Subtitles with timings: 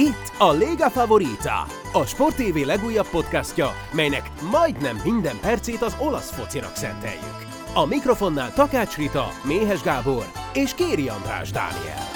[0.00, 6.30] Itt a Lega Favorita, a Sport TV legújabb podcastja, melynek majdnem minden percét az olasz
[6.30, 7.46] focinak szenteljük.
[7.74, 12.08] A mikrofonnál Takács Rita, Méhes Gábor és Kéri András Dániel.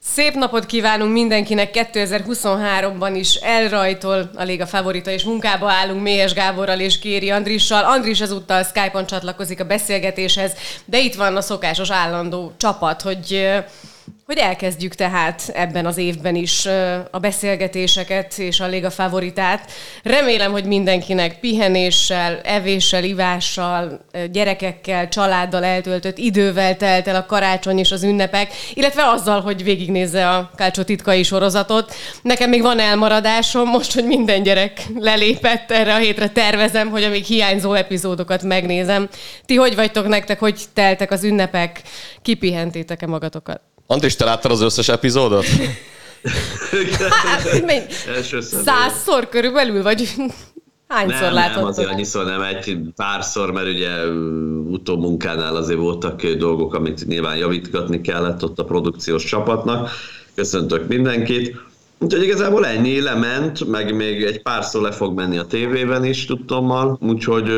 [0.00, 6.80] Szép napot kívánunk mindenkinek 2023-ban is elrajtol a Liga favorita, és munkába állunk Méhes Gáborral
[6.80, 7.84] és Kéri Andrissal.
[7.84, 10.52] Andris ezúttal Skype-on csatlakozik a beszélgetéshez,
[10.84, 13.54] de itt van a szokásos állandó csapat, hogy
[14.26, 16.66] hogy elkezdjük tehát ebben az évben is
[17.10, 19.72] a beszélgetéseket és a Liga favoritát.
[20.02, 27.90] Remélem, hogy mindenkinek pihenéssel, evéssel, ivással, gyerekekkel, családdal eltöltött idővel telt el a karácsony és
[27.90, 31.94] az ünnepek, illetve azzal, hogy végignézze a Kácsó titkai sorozatot.
[32.22, 37.08] Nekem még van elmaradásom, most, hogy minden gyerek lelépett erre a hétre, tervezem, hogy a
[37.08, 39.08] még hiányzó epizódokat megnézem.
[39.44, 41.82] Ti hogy vagytok nektek, hogy teltek az ünnepek?
[42.22, 43.60] Kipihentétek-e magatokat?
[43.86, 45.44] Andris, te láttad az összes epizódot?
[47.24, 50.14] hát, százszor körülbelül, vagy
[50.88, 51.56] hányszor nem, láttad?
[51.56, 54.06] Nem, azért annyiszor nem, egy párszor, mert ugye
[54.70, 59.90] utómunkánál azért voltak dolgok, amit nyilván javítgatni kellett ott a produkciós csapatnak.
[60.34, 61.56] Köszöntök mindenkit.
[61.98, 66.98] Úgyhogy igazából ennyi lement, meg még egy párszor le fog menni a tévében is tudtommal,
[67.00, 67.50] úgyhogy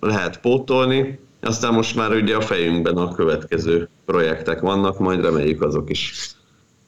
[0.00, 1.18] lehet pótolni.
[1.44, 6.14] Aztán most már ugye a fejünkben a következő projektek vannak, majd reméljük azok is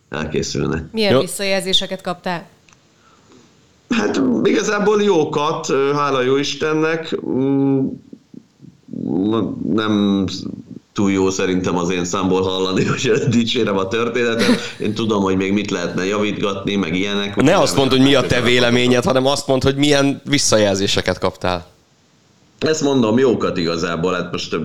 [0.08, 0.92] elkészülnek.
[0.92, 1.20] Milyen Jó.
[1.20, 2.46] visszajelzéseket kaptál?
[3.88, 7.16] Hát igazából jókat, hála jó Istennek.
[7.26, 7.86] Mm,
[9.72, 10.24] nem
[10.92, 14.60] túl jó szerintem az én számból hallani, hogy dicsérem a történetet.
[14.78, 17.36] Én tudom, hogy még mit lehetne javítgatni, meg ilyenek.
[17.36, 21.66] Ne azt mondd, hogy mi a te véleményed, hanem azt mondd, hogy milyen visszajelzéseket kaptál.
[22.58, 24.56] Ezt mondom, jókat igazából, hát most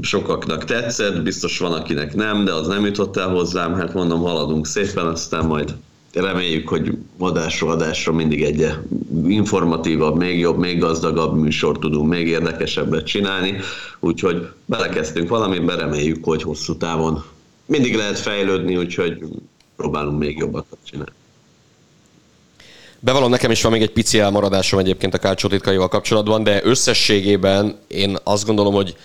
[0.00, 4.66] sokaknak tetszett, biztos van, akinek nem, de az nem jutott el hozzám, hát mondom, haladunk
[4.66, 5.74] szépen, aztán majd
[6.12, 8.68] reméljük, hogy adásról adásra mindig egy
[9.26, 13.56] informatívabb, még jobb, még gazdagabb műsor tudunk, még érdekesebbet csinálni,
[14.00, 17.24] úgyhogy belekezdtünk valamiben, reméljük, hogy hosszú távon
[17.66, 19.18] mindig lehet fejlődni, úgyhogy
[19.76, 21.12] próbálunk még jobbakat csinálni.
[23.04, 27.78] Bevallom, nekem is van még egy pici elmaradásom egyébként a Kálcsó titkaival kapcsolatban, de összességében
[27.88, 28.96] én azt gondolom, hogy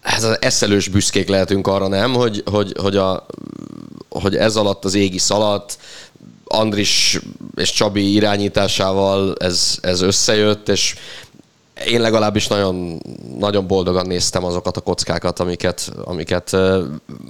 [0.00, 3.26] ez az eszelős büszkék lehetünk arra, nem, hogy, hogy, hogy, a,
[4.08, 5.78] hogy ez alatt az égi alatt
[6.44, 7.20] Andris
[7.56, 10.94] és Csabi irányításával ez, ez összejött, és
[11.86, 13.00] én legalábbis nagyon,
[13.38, 16.56] nagyon boldogan néztem azokat a kockákat, amiket, amiket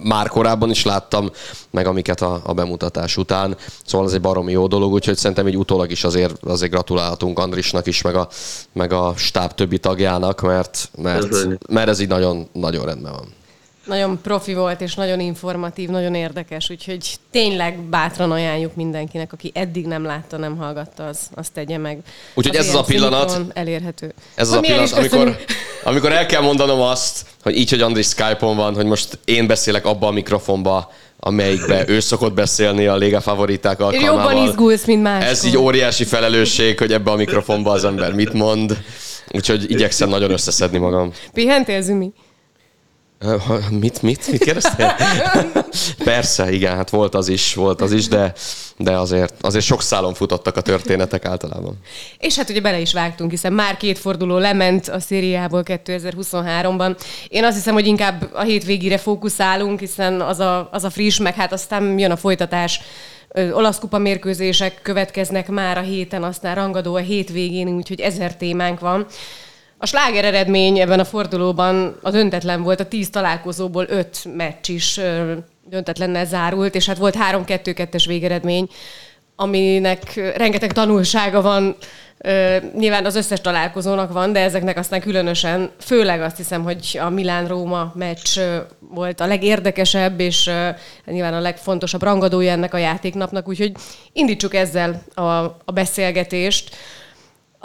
[0.02, 1.30] már korábban is láttam,
[1.70, 3.56] meg amiket a, a bemutatás után.
[3.84, 7.86] Szóval ez egy baromi jó dolog, úgyhogy szerintem így utólag is azért, azért gratulálhatunk Andrisnak
[7.86, 8.28] is, meg a,
[8.72, 11.28] meg a stáb többi tagjának, mert, mert,
[11.68, 13.40] mert ez így nagyon, nagyon rendben van.
[13.84, 19.86] Nagyon profi volt, és nagyon informatív, nagyon érdekes, úgyhogy tényleg bátran ajánljuk mindenkinek, aki eddig
[19.86, 21.98] nem látta, nem hallgatta, az, azt tegye meg.
[22.34, 24.14] Úgyhogy ez az a pillanat, elérhető.
[24.34, 25.36] Ez az a pillanat, amikor,
[25.84, 29.86] amikor el kell mondanom azt, hogy így, hogy Andris Skype-on van, hogy most én beszélek
[29.86, 34.32] abba a mikrofonba, amelyikbe ő szokott beszélni a Léga favoriták alkalmával.
[34.32, 35.24] Jobban izgulsz, mint más.
[35.24, 38.78] Ez így óriási felelősséghogy ebbe a mikrofonba az ember mit mond.
[39.30, 41.12] Úgyhogy igyekszem nagyon összeszedni magam.
[41.32, 42.12] Pihentél, Zümi?
[43.70, 44.30] Mit, mit?
[44.30, 44.94] Mit kérdeztél?
[46.04, 48.32] Persze, igen, hát volt az is, volt az is, de,
[48.76, 51.78] de azért, azért sok szálon futottak a történetek általában.
[52.18, 56.96] És hát ugye bele is vágtunk, hiszen már két forduló lement a szériából 2023-ban.
[57.28, 61.34] Én azt hiszem, hogy inkább a hétvégére fókuszálunk, hiszen az a, az a friss, meg
[61.34, 62.80] hát aztán jön a folytatás
[63.52, 69.06] olasz kupa mérkőzések következnek már a héten, aztán rangadó a hétvégén, úgyhogy ezer témánk van.
[69.82, 75.00] A sláger eredmény ebben a fordulóban a döntetlen volt, a tíz találkozóból öt meccs is
[75.64, 78.68] döntetlennel zárult, és hát volt 3-2-2-es végeredmény,
[79.36, 81.76] aminek rengeteg tanulsága van,
[82.76, 87.92] nyilván az összes találkozónak van, de ezeknek aztán különösen, főleg azt hiszem, hogy a Milán-Róma
[87.94, 88.38] meccs
[88.78, 90.50] volt a legérdekesebb, és
[91.04, 93.72] nyilván a legfontosabb rangadója ennek a játéknapnak, úgyhogy
[94.12, 95.22] indítsuk ezzel a,
[95.64, 96.76] a beszélgetést.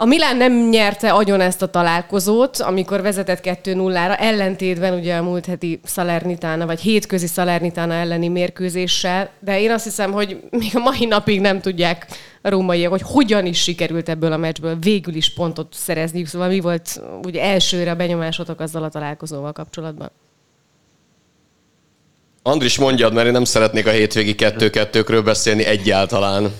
[0.00, 5.46] A Milán nem nyerte agyon ezt a találkozót, amikor vezetett 2-0-ra, ellentétben ugye a múlt
[5.46, 11.04] heti Salernitána, vagy hétközi Salernitána elleni mérkőzéssel, de én azt hiszem, hogy még a mai
[11.04, 12.06] napig nem tudják
[12.42, 16.24] a rómaiak, hogy hogyan is sikerült ebből a meccsből végül is pontot szerezni.
[16.24, 20.10] Szóval mi volt ugye elsőre a benyomásotok azzal a találkozóval kapcsolatban?
[22.42, 26.52] Andris mondjad, mert én nem szeretnék a hétvégi kettő-kettőkről beszélni egyáltalán.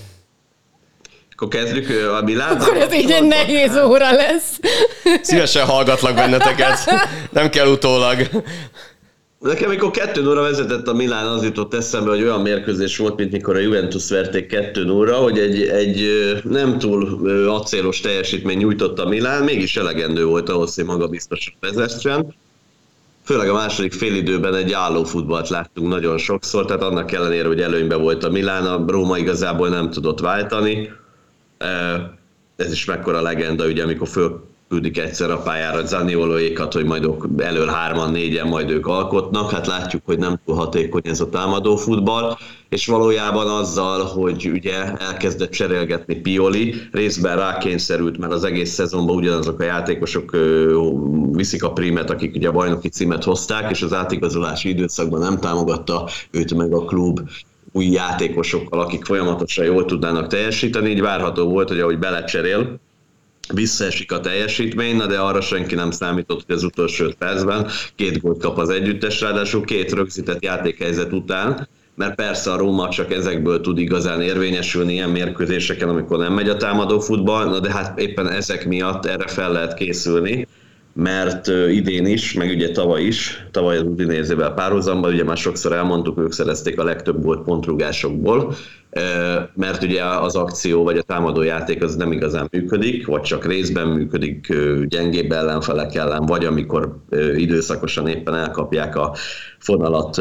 [1.41, 1.89] Akkor kezdjük
[2.19, 2.57] a Milán.
[2.57, 4.61] Akkor ez így egy nehéz óra lesz.
[5.23, 6.79] Szívesen hallgatlak benneteket.
[7.31, 8.17] Nem kell utólag.
[9.39, 13.33] Nekem, amikor 2 0 vezetett a Milán, az jutott eszembe, hogy olyan mérkőzés volt, mint
[13.33, 16.09] mikor a Juventus verték 2 0 hogy egy, egy
[16.45, 22.35] nem túl acélos teljesítmény nyújtott a Milán, mégis elegendő volt ahhoz, hogy maga biztosan vezessen.
[23.25, 28.01] Főleg a második félidőben egy álló futballt láttunk nagyon sokszor, tehát annak ellenére, hogy előnyben
[28.01, 30.91] volt a Milán, a Róma igazából nem tudott váltani.
[32.57, 37.67] Ez is mekkora legenda, ugye, amikor föl küldik egyszer a pályára Zaniolóékat, hogy majd elől
[37.67, 39.51] hárman, négyen majd ők alkotnak.
[39.51, 42.37] Hát látjuk, hogy nem túl hatékony ez a támadó futball,
[42.69, 49.61] és valójában azzal, hogy ugye elkezdett cserélgetni Pioli, részben rákényszerült, mert az egész szezonban ugyanazok
[49.61, 50.37] a játékosok
[51.33, 56.09] viszik a primet, akik ugye a bajnoki címet hozták, és az átigazolási időszakban nem támogatta
[56.31, 57.21] őt meg a klub
[57.73, 62.81] új játékosokkal, akik folyamatosan jól tudnának teljesíteni, így várható volt, hogy ahogy belecserél,
[63.55, 68.41] visszaesik a teljesítmény, na de arra senki nem számított, hogy az utolsó percben két gólt
[68.41, 73.79] kap az együttes, ráadásul két rögzített játékhelyzet után, mert persze a Róma csak ezekből tud
[73.79, 78.67] igazán érvényesülni ilyen mérkőzéseken, amikor nem megy a támadó futball, na de hát éppen ezek
[78.67, 80.47] miatt erre fel lehet készülni,
[81.01, 86.19] mert idén is, meg ugye tavaly is, tavaly az Udinézével párhuzamban, ugye már sokszor elmondtuk,
[86.19, 88.55] ők szerezték a legtöbb gólt pontrugásokból,
[89.55, 93.89] mert ugye az akció vagy a támadó játék az nem igazán működik, vagy csak részben
[93.89, 94.55] működik
[94.85, 96.97] gyengébb ellenfelek ellen, vagy amikor
[97.37, 99.15] időszakosan éppen elkapják a
[99.59, 100.19] fonalat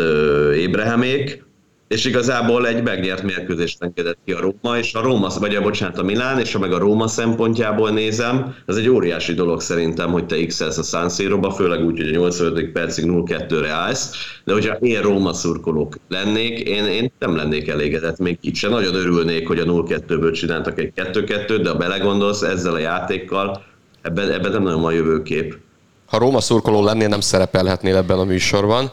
[0.55, 1.46] Ébrehemék,
[1.87, 5.97] és igazából egy megnyert mérkőzést engedett ki a Róma, és a Róma, vagy a bocsánat,
[5.97, 10.25] a Milán, és ha meg a Róma szempontjából nézem, ez egy óriási dolog szerintem, hogy
[10.25, 12.71] te x a San Siro-ba, főleg úgy, hogy a 85.
[12.71, 14.11] percig 0-2-re állsz,
[14.43, 18.95] de hogyha én Róma szurkolók lennék, én, én nem lennék elégedett, még itt sem nagyon
[18.95, 23.63] örülnék, hogy a 0-2-ből csináltak egy 2-2-t, de ha belegondolsz ezzel a játékkal,
[24.01, 25.57] ebben, ebben nem nagyon a jövőkép.
[26.05, 28.91] Ha Róma szurkoló lennél, nem szerepelhetnél ebben a műsorban.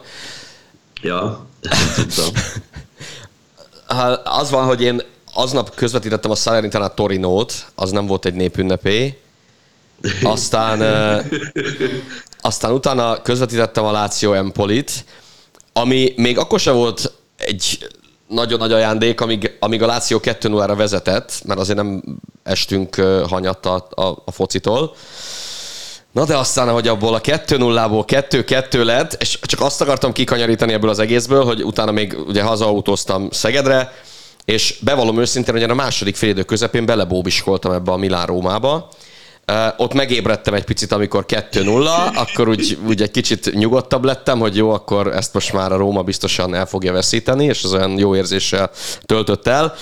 [1.01, 1.45] Ja.
[4.23, 5.01] az van, hogy én
[5.33, 9.19] aznap közvetítettem a Salernitana Torinót, az nem volt egy népünnepé.
[10.23, 10.81] Aztán,
[12.41, 15.05] aztán utána közvetítettem a Láció Empolit,
[15.73, 17.87] ami még akkor sem volt egy
[18.27, 22.03] nagyon nagy ajándék, amíg, amíg a Láció 2-0-ra vezetett, mert azért nem
[22.43, 22.95] estünk
[23.29, 24.95] hanyatta a, a, a focitól.
[26.15, 30.89] Na de aztán, hogy abból a 2-0-ból 2-2 lett, és csak azt akartam kikanyarítani ebből
[30.89, 33.93] az egészből, hogy utána még ugye hazautóztam Szegedre,
[34.45, 38.89] és bevallom őszintén, hogy a második félidő közepén belebóbiskoltam ebbe a Milán-Rómába.
[39.77, 44.69] Ott megébredtem egy picit, amikor 2-0, akkor úgy, úgy egy kicsit nyugodtabb lettem, hogy jó,
[44.69, 48.71] akkor ezt most már a Róma biztosan el fogja veszíteni, és az olyan jó érzéssel
[49.05, 49.73] töltött el,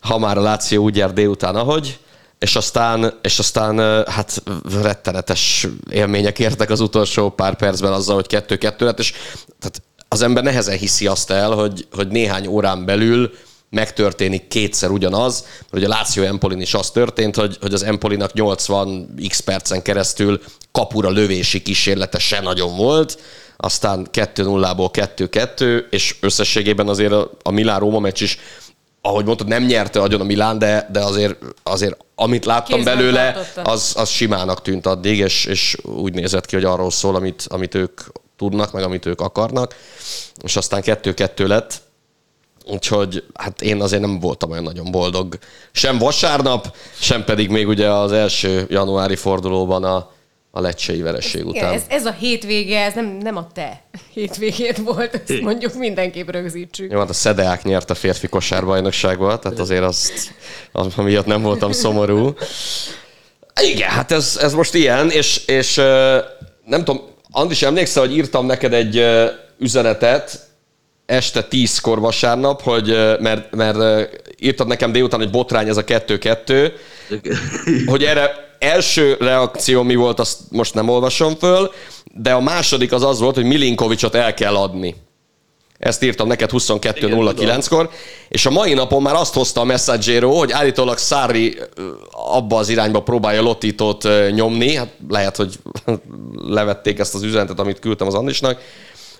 [0.00, 1.98] ha már a Láció úgy jár délután, ahogy
[2.44, 4.42] és aztán, és aztán hát
[4.82, 9.12] rettenetes élmények értek az utolsó pár percben azzal, hogy kettő-kettő lett, és
[9.58, 13.30] tehát az ember nehezen hiszi azt el, hogy, hogy néhány órán belül
[13.70, 19.14] megtörténik kétszer ugyanaz, hogy a Láció Empolin is az történt, hogy, hogy az Empolinak 80
[19.28, 20.40] x percen keresztül
[20.72, 23.18] kapura lövési kísérlete se nagyon volt,
[23.56, 28.38] aztán 2-0-ból 2-2, és összességében azért a, a Milán-Róma meccs is
[29.06, 33.36] ahogy mondtad, nem nyerte agyon a Milán, de, de azért, azért amit láttam Kézben belőle,
[33.62, 37.74] az, az simának tűnt addig, és, és úgy nézett ki, hogy arról szól, amit, amit
[37.74, 38.00] ők
[38.36, 39.74] tudnak, meg amit ők akarnak,
[40.42, 41.82] és aztán kettő-kettő lett,
[42.66, 45.38] úgyhogy hát én azért nem voltam olyan nagyon boldog.
[45.72, 50.10] Sem vasárnap, sem pedig még ugye az első januári fordulóban a,
[50.56, 51.72] a lecsei vereség ez, után.
[51.72, 53.82] Ez, ez a hétvége, ez nem, nem a te
[54.12, 56.92] hétvégét volt, ezt mondjuk mindenképp rögzítsük.
[56.92, 60.34] Jó, hát a Szedeák nyert a férfi kosárbajnokságban, tehát azért azt,
[60.72, 62.34] az, miatt nem voltam szomorú.
[63.62, 65.74] Igen, hát ez, ez most ilyen, és, és
[66.64, 69.04] nem tudom, Andis, emlékszel, hogy írtam neked egy
[69.58, 70.38] üzenetet
[71.06, 72.86] este tízkor vasárnap, hogy,
[73.20, 74.08] mert, mert
[74.38, 76.72] írtad nekem délután, hogy botrány ez a kettő-kettő,
[77.86, 81.70] hogy erre első reakció mi volt, azt most nem olvasom föl,
[82.04, 84.94] de a második az az volt, hogy Milinkovicsot el kell adni.
[85.78, 87.90] Ezt írtam neked 22.09-kor,
[88.28, 91.58] és a mai napon már azt hozta a Messaggero, hogy állítólag Szári
[92.10, 95.58] abba az irányba próbálja Lotitot nyomni, hát lehet, hogy
[96.56, 98.60] levették ezt az üzenetet, amit küldtem az Andisnak,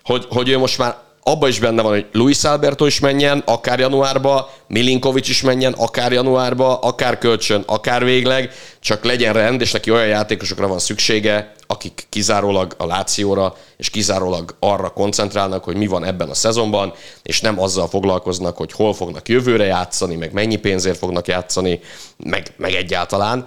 [0.02, 3.78] hogy, hogy ő most már abban is benne van, hogy Luis Alberto is menjen, akár
[3.78, 9.90] januárba, Milinkovic is menjen, akár januárba, akár kölcsön, akár végleg, csak legyen rend, és neki
[9.90, 16.04] olyan játékosokra van szüksége, akik kizárólag a Lációra, és kizárólag arra koncentrálnak, hogy mi van
[16.04, 20.98] ebben a szezonban, és nem azzal foglalkoznak, hogy hol fognak jövőre játszani, meg mennyi pénzért
[20.98, 21.80] fognak játszani,
[22.16, 23.46] meg, meg egyáltalán.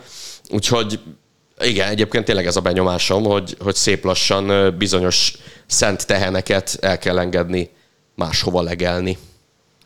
[0.49, 0.99] Úgyhogy
[1.59, 5.33] Igen, egyébként tényleg ez a benyomásom, hogy, hogy szép lassan bizonyos
[5.65, 7.69] szent teheneket el kell engedni
[8.15, 9.17] máshova legelni.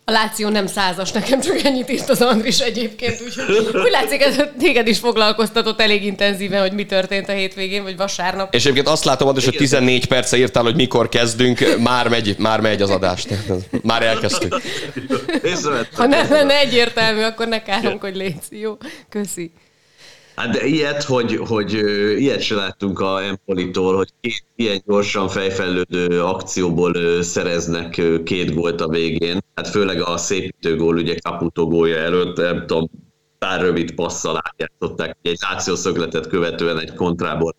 [0.05, 4.35] A Láció nem százas, nekem csak ennyit írt az Andris egyébként, úgyhogy úgy látszik, ez
[4.59, 8.53] téged is foglalkoztatott elég intenzíven, hogy mi történt a hétvégén, vagy vasárnap.
[8.53, 12.59] És egyébként azt látom, Andris, hogy 14 perce írtál, hogy mikor kezdünk, már megy, már
[12.59, 13.25] megy az adás.
[13.83, 14.61] Már elkezdtük.
[15.93, 17.61] Ha nem lenne egyértelmű, akkor ne
[17.99, 18.35] hogy légy.
[18.49, 18.77] Jó,
[19.09, 19.51] köszi.
[20.41, 21.73] Hát de ilyet, hogy, hogy
[22.19, 26.93] ilyet se láttunk a Empolitól, hogy két ilyen gyorsan fejfejlődő akcióból
[27.23, 29.39] szereznek két gólt a végén.
[29.55, 32.89] Hát főleg a szépítő gól, ugye Caputo gólja előtt, nem tudom,
[33.45, 37.55] pár rövid passzal átjátszották, egy szögletet követően egy kontrából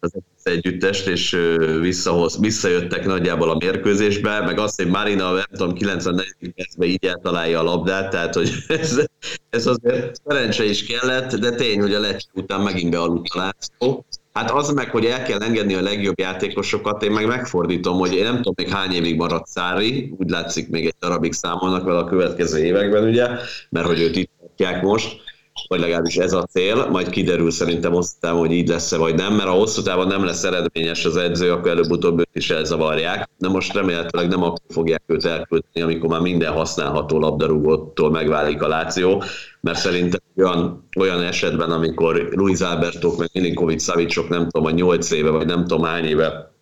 [0.00, 1.36] az együttest, és
[1.80, 6.52] visszahoz, visszajöttek nagyjából a mérkőzésbe, meg azt, hogy Marina, nem tudom, 94.
[6.54, 9.04] percben így eltalálja a labdát, tehát hogy ez,
[9.50, 14.06] ez azért szerencse is kellett, de tény, hogy a lecsi után megint bealudt a László.
[14.32, 18.24] Hát az meg, hogy el kell engedni a legjobb játékosokat, én meg megfordítom, hogy én
[18.24, 22.04] nem tudom még hány évig maradt Szári, úgy látszik még egy darabig számolnak vele a
[22.04, 23.28] következő években, ugye,
[23.70, 24.39] mert hogy őt itt
[24.82, 25.20] most,
[25.68, 29.34] vagy legalábbis ez a cél, majd kiderül szerintem hosszú távon, hogy így lesz-e vagy nem,
[29.34, 33.28] mert ha hosszú távon nem lesz eredményes az edző, akkor előbb-utóbb őt is elzavarják.
[33.38, 38.68] De most remélhetőleg nem akkor fogják őt elküldeni, amikor már minden használható labdarúgótól megválik a
[38.68, 39.22] Láció,
[39.60, 45.10] mert szerintem olyan, olyan esetben, amikor Luis Albertok meg Milinkovic Savicsok nem tudom, a 8
[45.10, 46.52] éve, vagy nem tudom hány éve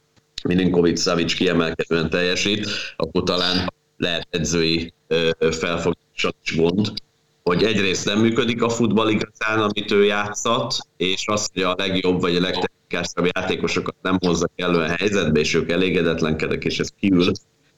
[0.45, 4.93] Milinkovic Savic kiemelkedően teljesít, akkor talán lehet edzői
[5.39, 6.93] felfogás is gond,
[7.49, 12.21] hogy egyrészt nem működik a futball igazán, amit ő játszat, és az, hogy a legjobb
[12.21, 17.33] vagy a legtechnikásabb játékosokat nem hozza kellően helyzetbe, és ők elégedetlenkedek, és ez kiül,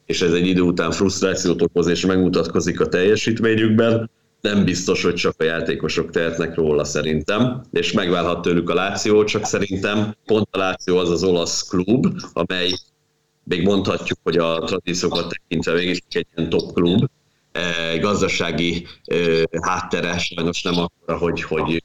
[0.06, 4.10] és ez egy idő után frusztrációt okoz, és megmutatkozik a teljesítményükben,
[4.40, 9.44] nem biztos, hogy csak a játékosok tehetnek róla szerintem, és megválhat tőlük a Láció, csak
[9.44, 12.70] szerintem pont a Láció az az olasz klub, amely
[13.44, 17.04] még mondhatjuk, hogy a tradíciókat tekintve mégis egy ilyen top klub,
[18.00, 19.16] gazdasági e,
[19.62, 21.82] háttere sajnos nem akkora, hogy, hogy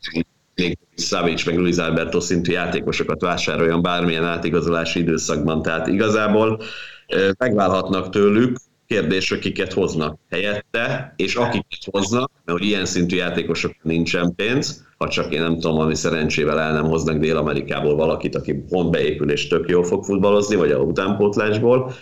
[0.56, 5.62] még Savic meg Luis Alberto szintű játékosokat vásároljon bármilyen átigazolási időszakban.
[5.62, 6.62] Tehát igazából
[7.08, 8.58] e, megválhatnak tőlük,
[8.88, 14.86] kérdés, hogy kiket hoznak helyette, és akiket hoznak, mert hogy ilyen szintű játékosok nincsen pénz,
[14.98, 19.32] ha csak én nem tudom, ami szerencsével el nem hoznak Dél-Amerikából valakit, aki pont beépül
[19.32, 21.94] és tök jól fog futballozni, vagy a utánpótlásból,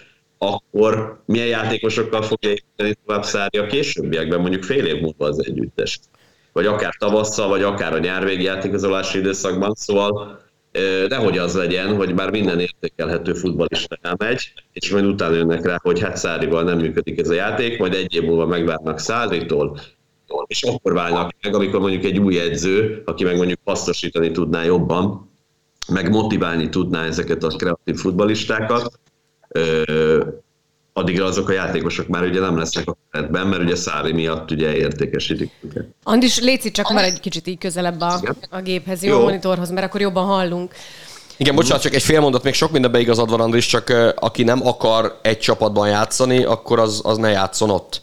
[0.47, 5.99] akkor milyen játékosokkal fogja építeni tovább Szári a későbbiekben, mondjuk fél év múlva az együttes.
[6.51, 9.73] Vagy akár tavasszal, vagy akár a nyárvégi játékozolási időszakban.
[9.75, 10.41] Szóval
[11.07, 15.99] nehogy az legyen, hogy már minden értékelhető futballista elmegy, és majd utána jönnek rá, hogy
[15.99, 19.79] hát Szárival nem működik ez a játék, majd egy év múlva megvárnak Száritól,
[20.47, 25.31] és akkor válnak meg, amikor mondjuk egy új edző, aki meg mondjuk hasznosítani tudná jobban,
[25.87, 28.99] meg motiválni tudná ezeket a kreatív futballistákat,
[30.93, 34.75] addigra azok a játékosok már ugye nem lesznek a keretben, mert ugye Szári miatt ugye
[34.75, 35.85] értékesítik őket.
[36.03, 39.85] Andis, létszik csak már egy kicsit így közelebb a, a géphez, jó, jó monitorhoz, mert
[39.85, 40.73] akkor jobban hallunk.
[41.37, 44.67] Igen, bocsánat, csak egy fél mondat, még sok mindenbe igazad van, Andris, csak aki nem
[44.67, 48.01] akar egy csapatban játszani, akkor az, az ne játszon ott.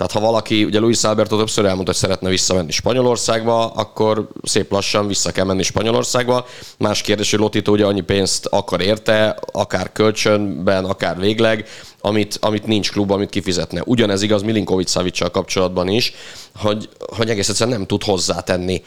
[0.00, 5.06] Tehát ha valaki, ugye Luis Alberto többször elmondta, hogy szeretne visszamenni Spanyolországba, akkor szép lassan
[5.06, 6.46] vissza kell menni Spanyolországba.
[6.78, 11.68] Más kérdés, hogy Lotito ugye annyi pénzt akar érte, akár kölcsönben, akár végleg,
[12.00, 13.82] amit, amit nincs klub, amit kifizetne.
[13.84, 16.12] Ugyanez igaz Milinkovic Savicsal kapcsolatban is,
[16.56, 18.82] hogy, hogy egész egyszerűen nem tud hozzátenni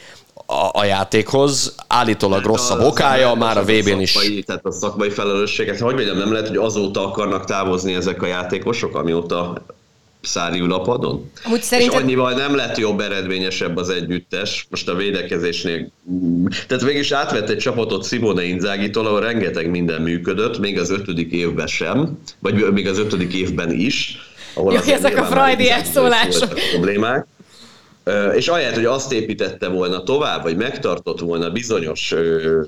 [0.46, 1.74] a, a játékhoz.
[1.86, 4.10] Állítólag hát rossz a bokája, az, már a VB-n is.
[4.10, 8.26] Szakmai, tehát a szakmai felelősséget, hogy mondjam, nem lehet, hogy azóta akarnak távozni ezek a
[8.26, 9.64] játékosok, amióta
[10.24, 11.30] Szári lapadon.
[11.52, 11.94] Úgy szerinted...
[11.94, 15.90] És annyival nem lett jobb, eredményesebb az együttes, most a védekezésnél.
[16.66, 21.32] Tehát végig is átvett egy csapatot Simone Inzágitól, ahol rengeteg minden működött, még az ötödik
[21.32, 24.18] évben sem, vagy még az ötödik évben is.
[24.54, 26.52] Ahol Jó, ezek a freudi elszólások.
[26.72, 27.26] Problémák.
[28.34, 32.14] És ahelyett, hogy azt építette volna tovább, vagy megtartott volna bizonyos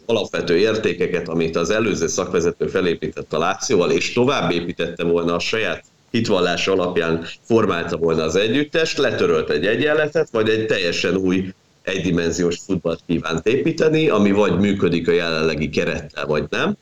[0.07, 5.85] alapvető értékeket, amit az előző szakvezető felépített a Lációval, és tovább építette volna a saját
[6.11, 13.01] hitvallás alapján formálta volna az együttest, letörölt egy egyenletet, vagy egy teljesen új egydimenziós futballt
[13.07, 16.77] kívánt építeni, ami vagy működik a jelenlegi kerettel, vagy nem.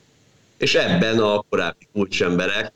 [0.57, 2.73] És ebben a korábbi kulcsemberek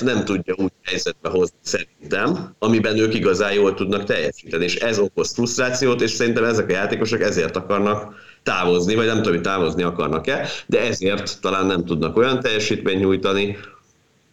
[0.00, 5.32] nem tudja úgy helyzetbe hozni szerintem, amiben ők igazán jól tudnak teljesíteni, és ez okoz
[5.32, 10.48] frusztrációt, és szerintem ezek a játékosok ezért akarnak távozni, vagy nem tudom, hogy távozni akarnak-e,
[10.66, 13.56] de ezért talán nem tudnak olyan teljesítményt nyújtani,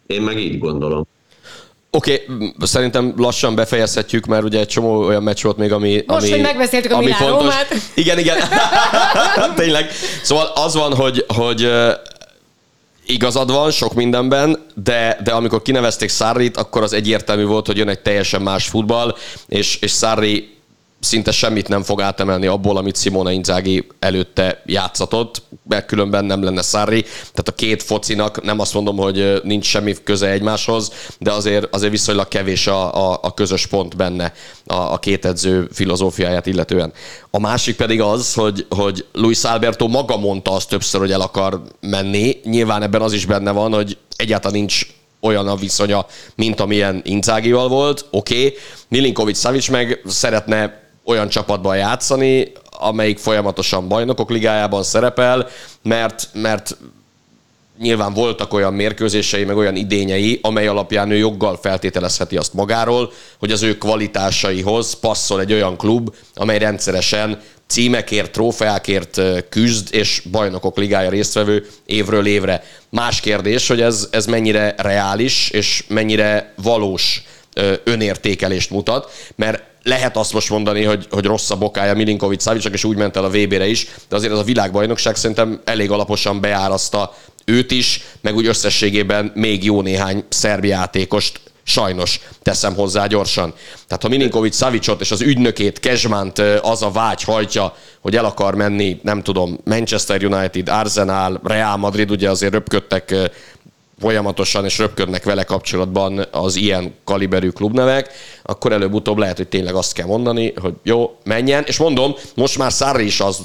[0.06, 1.06] én meg így gondolom.
[1.94, 6.22] Oké, okay, szerintem lassan befejezhetjük, mert ugye egy csomó olyan meccs volt még, ami Most,
[6.22, 7.40] ami, hogy megbeszéltük a ami Milán fontos.
[7.40, 7.74] Rómát.
[7.94, 8.36] Igen, igen.
[9.54, 9.90] Tényleg.
[10.22, 11.70] Szóval az van, hogy, hogy
[13.06, 17.88] igazad van sok mindenben, de, de amikor kinevezték Sarrit, akkor az egyértelmű volt, hogy jön
[17.88, 19.16] egy teljesen más futball,
[19.48, 20.50] és, és Sarri
[21.04, 26.62] szinte semmit nem fog átemelni abból, amit Simone Inzaghi előtte játszatott, mert különben nem lenne
[26.62, 27.02] Sarri.
[27.02, 31.92] Tehát a két focinak nem azt mondom, hogy nincs semmi köze egymáshoz, de azért, azért
[31.92, 34.32] viszonylag kevés a, a, a közös pont benne
[34.66, 36.92] a, a két edző filozófiáját illetően.
[37.30, 41.62] A másik pedig az, hogy, hogy Luis Alberto maga mondta azt többször, hogy el akar
[41.80, 42.40] menni.
[42.44, 44.86] Nyilván ebben az is benne van, hogy egyáltalán nincs
[45.20, 48.34] olyan a viszonya, mint amilyen Inzágival volt, oké.
[48.34, 48.54] Okay.
[48.88, 55.48] Milinkovic Savic meg szeretne olyan csapatban játszani, amelyik folyamatosan bajnokok ligájában szerepel,
[55.82, 56.76] mert, mert
[57.78, 63.52] nyilván voltak olyan mérkőzései, meg olyan idényei, amely alapján ő joggal feltételezheti azt magáról, hogy
[63.52, 71.10] az ő kvalitásaihoz passzol egy olyan klub, amely rendszeresen címekért, trófeákért küzd, és bajnokok ligája
[71.10, 72.64] résztvevő évről évre.
[72.88, 77.22] Más kérdés, hogy ez, ez mennyire reális, és mennyire valós
[77.84, 82.84] önértékelést mutat, mert lehet azt most mondani, hogy, hogy rossz a bokája Milinkovic Szavicsak, és
[82.84, 87.14] úgy ment el a VB-re is, de azért az a világbajnokság szerintem elég alaposan beárazta
[87.44, 93.54] őt is, meg úgy összességében még jó néhány szerb játékost sajnos teszem hozzá gyorsan.
[93.86, 98.54] Tehát ha Milinkovic Savicot és az ügynökét, Kezsmánt az a vágy hajtja, hogy el akar
[98.54, 103.14] menni, nem tudom, Manchester United, Arsenal, Real Madrid, ugye azért röpködtek
[104.02, 108.10] folyamatosan és röpködnek vele kapcsolatban az ilyen kaliberű klubnevek,
[108.42, 111.64] akkor előbb-utóbb lehet, hogy tényleg azt kell mondani, hogy jó, menjen.
[111.66, 113.38] És mondom, most már Sarri is az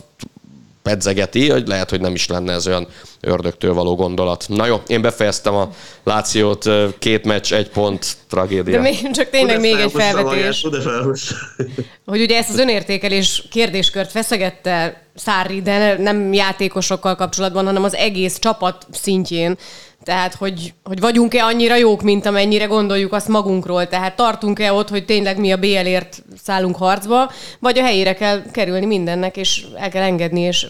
[0.88, 2.88] pedzegeti, hogy lehet, hogy nem is lenne ez olyan
[3.22, 4.46] ördögtől való gondolat.
[4.48, 5.70] Na jó, én befejeztem a
[6.04, 8.76] Lációt, két meccs, egy pont, tragédia.
[8.76, 10.66] De még, csak tényleg még egy felvetés.
[12.06, 18.40] hogy ugye ezt az önértékelés kérdéskört feszegette Szári, de nem játékosokkal kapcsolatban, hanem az egész
[18.40, 19.58] csapat szintjén.
[20.08, 23.88] Tehát, hogy, hogy vagyunk-e annyira jók, mint amennyire gondoljuk azt magunkról.
[23.88, 28.86] Tehát tartunk-e ott, hogy tényleg mi a BL-ért szállunk harcba, vagy a helyére kell kerülni
[28.86, 30.68] mindennek, és el kell engedni, és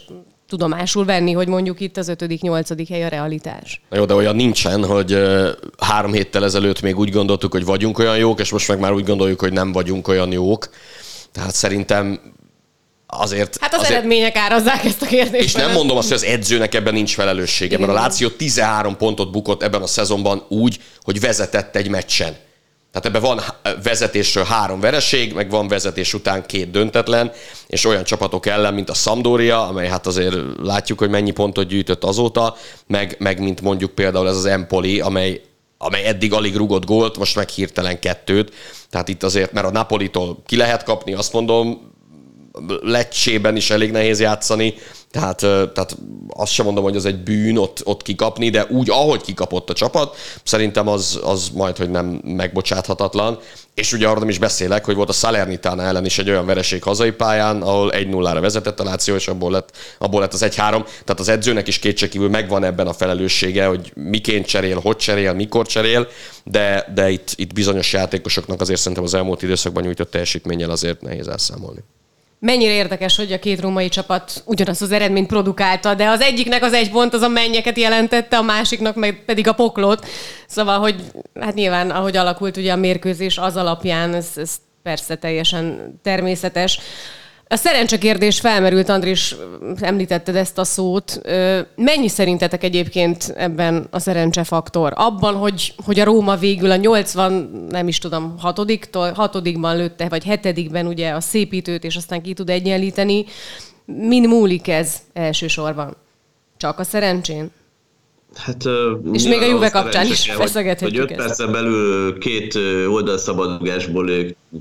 [0.48, 3.82] tudomásul venni, hogy mondjuk itt az ötödik, nyolcadik hely a realitás.
[3.90, 5.18] Na jó, de olyan nincsen, hogy
[5.78, 9.06] három héttel ezelőtt még úgy gondoltuk, hogy vagyunk olyan jók, és most meg már úgy
[9.06, 10.70] gondoljuk, hogy nem vagyunk olyan jók.
[11.32, 12.20] Tehát szerintem
[13.08, 13.58] azért...
[13.62, 15.44] Hát az azért, eredmények árazzák ezt a kérdést.
[15.44, 19.32] És nem mondom azt, hogy az edzőnek ebben nincs felelőssége, mert a Láció 13 pontot
[19.32, 22.36] bukott ebben a szezonban úgy, hogy vezetett egy meccsen.
[22.92, 23.42] Tehát ebben van
[23.84, 27.32] vezetésről három vereség, meg van vezetés után két döntetlen,
[27.68, 32.04] és olyan csapatok ellen, mint a Sampdoria, amely hát azért látjuk, hogy mennyi pontot gyűjtött
[32.04, 32.56] azóta,
[32.88, 35.42] meg, meg mint mondjuk például ez az Empoli, amely
[35.78, 38.54] amely eddig alig rugott gólt, most meg hirtelen kettőt.
[38.90, 41.92] Tehát itt azért, mert a Napolitól ki lehet kapni, azt mondom,
[42.82, 44.74] lecsében is elég nehéz játszani,
[45.12, 45.40] tehát,
[45.74, 45.98] tehát
[46.30, 49.74] azt sem mondom, hogy az egy bűn ott, ott kikapni, de úgy, ahogy kikapott a
[49.74, 53.40] csapat, szerintem az, az majd, hogy nem megbocsáthatatlan.
[53.74, 56.84] És ugye arra nem is beszélek, hogy volt a Salernitana ellen is egy olyan vereség
[56.84, 60.56] hazai pályán, ahol 1-0-ra vezetett a Láció, és abból lett, abból lett az 1-3.
[60.56, 65.68] Tehát az edzőnek is kétségkívül megvan ebben a felelőssége, hogy miként cserél, hogy cserél, mikor
[65.68, 66.08] cserél,
[66.44, 71.28] de, de itt, itt bizonyos játékosoknak azért szerintem az elmúlt időszakban nyújtott teljesítménnyel azért nehéz
[71.28, 71.84] elszámolni.
[72.40, 76.74] Mennyire érdekes, hogy a két római csapat ugyanazt az eredményt produkálta, de az egyiknek az
[76.74, 80.06] egy pont az a mennyeket jelentette, a másiknak meg pedig a poklot.
[80.48, 80.96] Szóval, hogy
[81.40, 86.80] hát nyilván, ahogy alakult ugye a mérkőzés az alapján, ez, ez persze teljesen természetes.
[87.50, 89.36] A szerencse kérdés felmerült, Andris,
[89.80, 91.22] említetted ezt a szót.
[91.76, 94.94] Mennyi szerintetek egyébként ebben a szerencsefaktor?
[94.96, 100.24] Abban, hogy, hogy a Róma végül a 80, nem is tudom, hatodiktól, hatodikban lőtte, vagy
[100.24, 103.26] hetedikben ugye a szépítőt, és aztán ki tud egyenlíteni.
[103.86, 105.96] Min múlik ez elsősorban?
[106.58, 107.52] Csak a szerencsén?
[108.38, 108.64] Hát,
[109.14, 112.56] és még a Juve kapcsán is feszegethetjük Hogy 5 percen belül két
[112.88, 114.10] oldalszabadulásból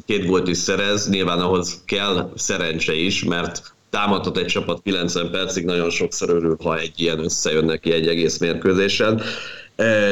[0.07, 5.65] két gólt is szerez, nyilván ahhoz kell szerencse is, mert támadhat egy csapat 90 percig,
[5.65, 9.23] nagyon sokszor örül, ha egy ilyen összejön neki egy egész mérkőzésen.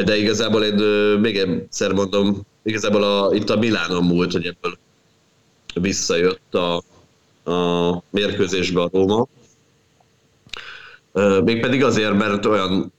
[0.05, 0.75] De igazából én
[1.21, 4.79] még egyszer mondom, igazából a, itt a Milánon múlt, hogy ebből
[5.75, 6.77] visszajött a,
[7.51, 9.27] a mérkőzésbe a Róma.
[11.45, 12.93] Mégpedig azért, mert olyan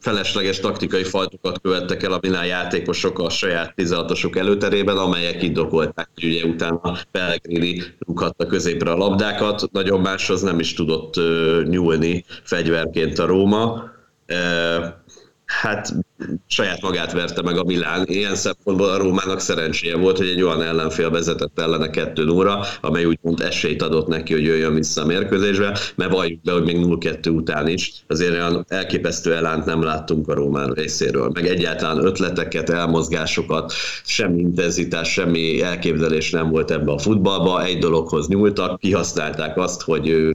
[0.00, 6.24] felesleges taktikai fajtokat követtek el a Milán játékosok a saját 16-osok előterében, amelyek indokolták, hogy
[6.24, 11.14] ugye utána Pellegrini rúghatta középre a labdákat, nagyon máshoz nem is tudott
[11.68, 13.90] nyúlni fegyverként a Róma.
[15.44, 15.94] Hát
[16.46, 18.04] saját magát verte meg a Milán.
[18.08, 23.04] Ilyen szempontból a Rómának szerencséje volt, hogy egy olyan ellenfél vezetett ellene kettő óra, amely
[23.04, 27.34] úgymond esélyt adott neki, hogy jöjjön vissza a mérkőzésbe, mert valljuk be, hogy még 0-2
[27.34, 27.92] után is.
[28.06, 33.72] Azért olyan elképesztő elánt nem láttunk a Rómán részéről, meg egyáltalán ötleteket, elmozgásokat,
[34.04, 40.34] semmi intenzitás, semmi elképzelés nem volt ebbe a futballba, egy dologhoz nyúltak, kihasználták azt, hogy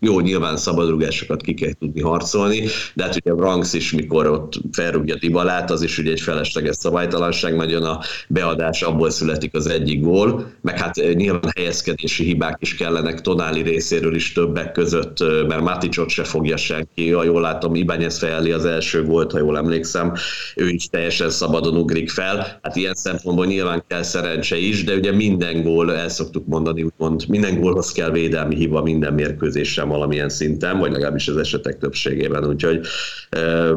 [0.00, 5.16] jó, nyilván szabadrugásokat ki kell tudni harcolni, de hát ugye Ranks is, mikor ott felrúgja
[5.26, 10.52] Dibalát, az is ugye egy felesleges szabálytalanság, nagyon a beadás abból születik az egyik gól,
[10.60, 16.24] meg hát nyilván helyezkedési hibák is kellenek Tonáli részéről is többek között, mert Maticsot se
[16.24, 20.12] fogja senki, ha jól látom, Ibányez fejeli az első volt, ha jól emlékszem,
[20.56, 22.58] ő is teljesen szabadon ugrik fel.
[22.62, 27.24] Hát ilyen szempontból nyilván kell szerencse is, de ugye minden gól, el szoktuk mondani, úgymond
[27.28, 32.46] minden gólhoz kell védelmi hiba minden mérkőzésen valamilyen szinten, vagy legalábbis az esetek többségében.
[32.46, 32.86] Úgyhogy
[33.30, 33.72] e,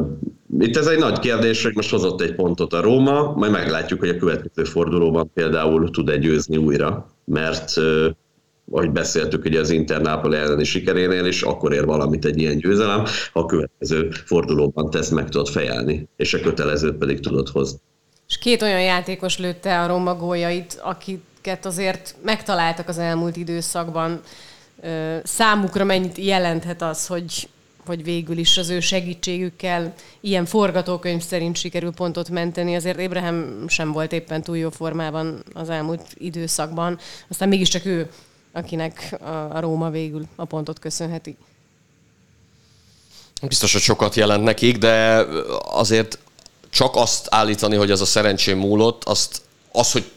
[0.60, 4.08] itt ez egy nagy kérdés, hogy most hozott egy pontot a Róma, majd meglátjuk, hogy
[4.08, 7.72] a következő fordulóban például tud-e győzni újra, mert
[8.72, 13.04] ahogy beszéltük ugye az Inter Napoli elleni sikerénél, és akkor ér valamit egy ilyen győzelem,
[13.32, 17.78] ha a következő fordulóban tesz meg tudod fejelni, és a kötelezőt pedig tudod hozni.
[18.28, 24.20] És két olyan játékos lőtte a Roma góljait, akiket azért megtaláltak az elmúlt időszakban.
[25.22, 27.48] Számukra mennyit jelenthet az, hogy,
[27.90, 32.74] hogy végül is az ő segítségükkel ilyen forgatókönyv szerint sikerül pontot menteni.
[32.74, 36.98] Azért Ébrahim sem volt éppen túl jó formában az elmúlt időszakban.
[37.28, 38.10] Aztán mégiscsak ő
[38.52, 39.16] akinek
[39.52, 41.36] a Róma végül a pontot köszönheti.
[43.42, 45.24] Biztos, hogy sokat jelent nekik, de
[45.62, 46.18] azért
[46.70, 50.10] csak azt állítani, hogy ez a szerencsém múlott, azt, az, hogy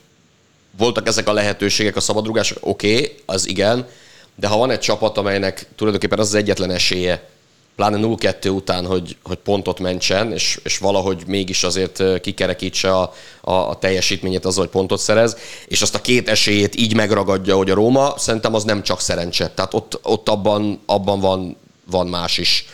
[0.77, 3.87] voltak ezek a lehetőségek, a szabadrugások, oké, okay, az igen,
[4.35, 7.31] de ha van egy csapat, amelynek tulajdonképpen az az egyetlen esélye,
[7.75, 13.51] pláne 0-2 után, hogy, hogy pontot mentsen, és, és valahogy mégis azért kikerekítse a, a,
[13.51, 17.73] a teljesítményét az, hogy pontot szerez, és azt a két esélyét így megragadja, hogy a
[17.73, 19.49] Róma, szerintem az nem csak szerencse.
[19.49, 21.55] Tehát ott, ott abban, abban van,
[21.85, 22.65] van más is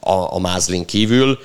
[0.00, 1.38] a, a mázlin kívül.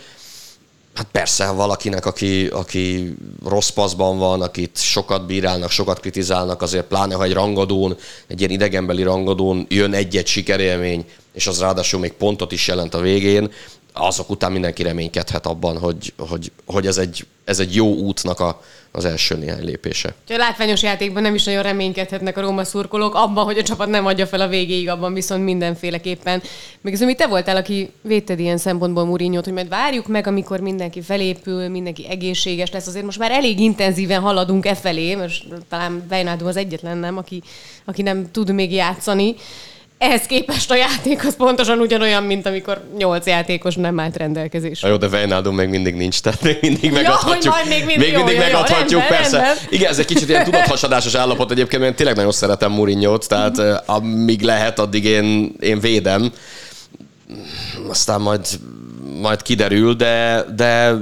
[0.94, 7.16] Hát persze, valakinek, aki, aki rossz paszban van, akit sokat bírálnak, sokat kritizálnak, azért pláne,
[7.16, 11.06] ha egy rangadón, egy ilyen idegenbeli rangadón jön egy-egy sikerélmény,
[11.39, 13.52] és az ráadásul még pontot is jelent a végén,
[13.93, 18.62] azok után mindenki reménykedhet abban, hogy, hogy, hogy ez, egy, ez egy jó útnak a,
[18.91, 20.13] az első néhány lépése.
[20.30, 24.06] A látványos játékban nem is nagyon reménykedhetnek a Róma szurkolók, abban, hogy a csapat nem
[24.06, 26.41] adja fel a végéig, abban viszont mindenféleképpen.
[26.82, 31.02] Még az, te voltál, aki védted ilyen szempontból Murinyót, hogy majd várjuk meg, amikor mindenki
[31.02, 32.88] felépül, mindenki egészséges lesz.
[32.88, 37.43] Azért most már elég intenzíven haladunk e felé, most talán Vejnádó az egyetlen nem, aki,
[37.86, 39.36] aki nem tud még játszani
[40.00, 44.88] ehhez képest a játék az pontosan ugyanolyan, mint amikor nyolc játékos nem állt rendelkezésre.
[44.90, 47.44] Jó, de Wijnaldum még mindig nincs, tehát még mindig megadhatjuk.
[47.44, 49.38] Ja, még mindig, még mindig jó, megadhatjuk, jó, persze.
[49.38, 49.58] Rendben.
[49.70, 53.62] Igen, ez egy kicsit ilyen tudathasadásos állapot egyébként, mert én tényleg nagyon szeretem Mourinho-t, tehát
[53.62, 53.76] mm-hmm.
[53.86, 56.32] amíg lehet, addig én, én védem.
[57.90, 58.48] Aztán majd,
[59.22, 60.96] majd kiderül, de, de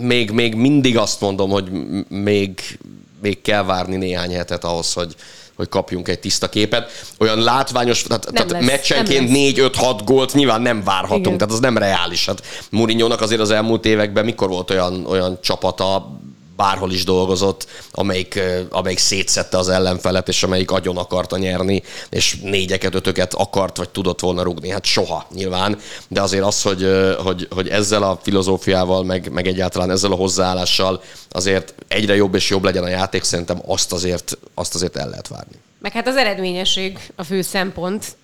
[0.00, 1.70] még, még mindig azt mondom, hogy
[2.08, 2.78] még,
[3.22, 5.14] még kell várni néhány hetet ahhoz, hogy,
[5.56, 6.90] hogy kapjunk egy tiszta képet.
[7.18, 11.38] Olyan látványos, tehát, tehát meccsenként 4-5-6 gólt nyilván nem várhatunk, Igen.
[11.38, 12.26] tehát az nem reális.
[12.26, 16.18] Hát mourinho azért az elmúlt években mikor volt olyan, olyan csapata,
[16.56, 18.40] bárhol is dolgozott, amelyik,
[18.70, 24.20] amelyik szétszette az ellenfelet, és amelyik agyon akarta nyerni, és négyeket, ötöket akart, vagy tudott
[24.20, 24.68] volna rugni.
[24.68, 26.90] Hát soha nyilván, de azért az, hogy,
[27.22, 32.50] hogy, hogy ezzel a filozófiával, meg, meg egyáltalán ezzel a hozzáállással azért egyre jobb és
[32.50, 35.54] jobb legyen a játék, szerintem azt azért, azt azért el lehet várni.
[35.80, 38.16] Meg hát az eredményesség a fő szempont,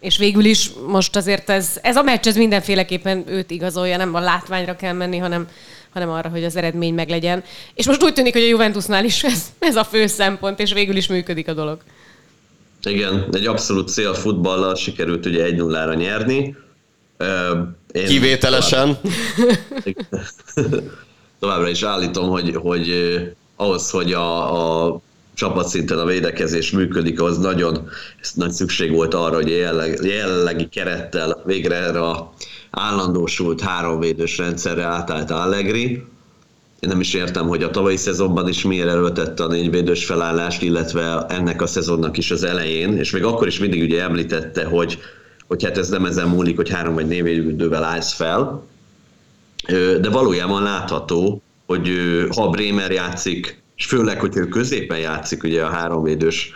[0.00, 4.20] és végül is most azért ez, ez a meccs, ez mindenféleképpen őt igazolja, nem a
[4.20, 5.48] látványra kell menni, hanem
[5.96, 7.44] hanem arra, hogy az eredmény meglegyen.
[7.74, 10.96] És most úgy tűnik, hogy a Juventusnál is ez, ez a fő szempont, és végül
[10.96, 11.78] is működik a dolog.
[12.82, 16.56] Igen, egy abszolút cél futballal sikerült ugye 1-0-ra nyerni.
[17.92, 18.98] Én Kivételesen.
[21.40, 22.92] Továbbra is állítom, hogy, hogy
[23.56, 25.00] ahhoz, hogy a, a
[25.34, 27.88] csapatszinten a védekezés működik, az nagyon
[28.34, 32.32] nagy szükség volt arra, hogy jelenleg, jelenlegi kerettel végre erre a
[32.70, 36.04] állandósult háromvédős rendszerre átállt Allegri.
[36.80, 41.26] Én nem is értem, hogy a tavalyi szezonban is miért előtette a négyvédős felállást, illetve
[41.28, 44.98] ennek a szezonnak is az elején, és még akkor is mindig ugye említette, hogy,
[45.46, 48.62] hogy hát ez nem ezen múlik, hogy három vagy négyvédővel állsz fel,
[50.00, 51.90] de valójában látható, hogy
[52.34, 56.52] ha Bremer játszik, és főleg, hogy ő középen játszik ugye a háromvédős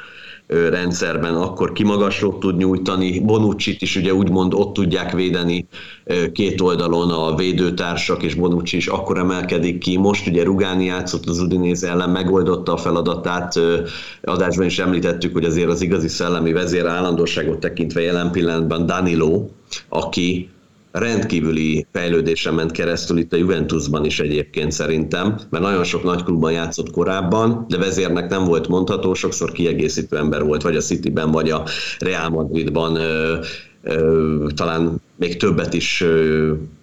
[0.51, 3.21] rendszerben, akkor kimagaslót tud nyújtani.
[3.21, 5.67] bonucci is ugye úgymond ott tudják védeni
[6.33, 9.97] két oldalon a védőtársak, és Bonucci is akkor emelkedik ki.
[9.97, 13.61] Most ugye Rugáni játszott az Udinéz ellen, megoldotta a feladatát.
[14.23, 19.45] Adásban is említettük, hogy azért az igazi szellemi vezér állandóságot tekintve jelen pillanatban Danilo,
[19.89, 20.49] aki
[20.93, 26.53] rendkívüli fejlődésen ment keresztül itt a Juventusban is egyébként szerintem, mert nagyon sok nagy klubban
[26.53, 31.51] játszott korábban, de vezérnek nem volt mondható, sokszor kiegészítő ember volt, vagy a Cityben, vagy
[31.51, 31.65] a
[31.99, 32.99] Real Madridban
[34.55, 36.05] talán még többet is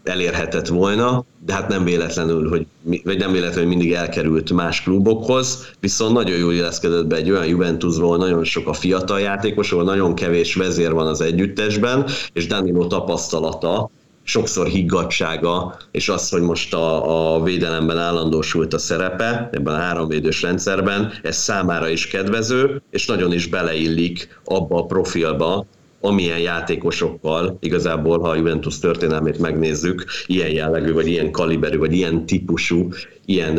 [0.04, 2.66] elérhetett volna, de hát nem véletlenül, hogy,
[3.04, 7.46] vagy nem véletlenül, hogy mindig elkerült más klubokhoz, viszont nagyon jól illeszkedett be egy olyan
[7.46, 13.90] Juventusról, nagyon sok a fiatal játékosról, nagyon kevés vezér van az együttesben, és Danilo tapasztalata
[14.28, 20.42] sokszor higgadsága, és az, hogy most a, a védelemben állandósult a szerepe, ebben a háromvédős
[20.42, 25.66] rendszerben, ez számára is kedvező, és nagyon is beleillik abba a profilba,
[26.02, 32.26] amilyen játékosokkal, igazából, ha a Juventus történelmét megnézzük, ilyen jellegű, vagy ilyen kaliberű, vagy ilyen
[32.26, 32.90] típusú,
[33.30, 33.54] ilyen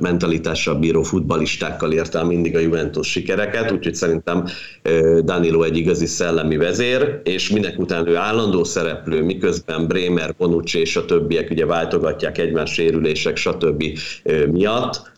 [0.00, 4.44] mentalitással bíró futbalistákkal ért el mindig a Juventus sikereket, úgyhogy szerintem
[4.82, 10.78] ö, Danilo egy igazi szellemi vezér, és minek után ő állandó szereplő, miközben Bremer, Bonucci
[10.78, 13.84] és a többiek ugye váltogatják egymás sérülések, stb.
[14.22, 15.12] Ö, miatt,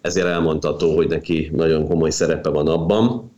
[0.00, 3.30] ezért elmondható, hogy neki nagyon komoly szerepe van abban,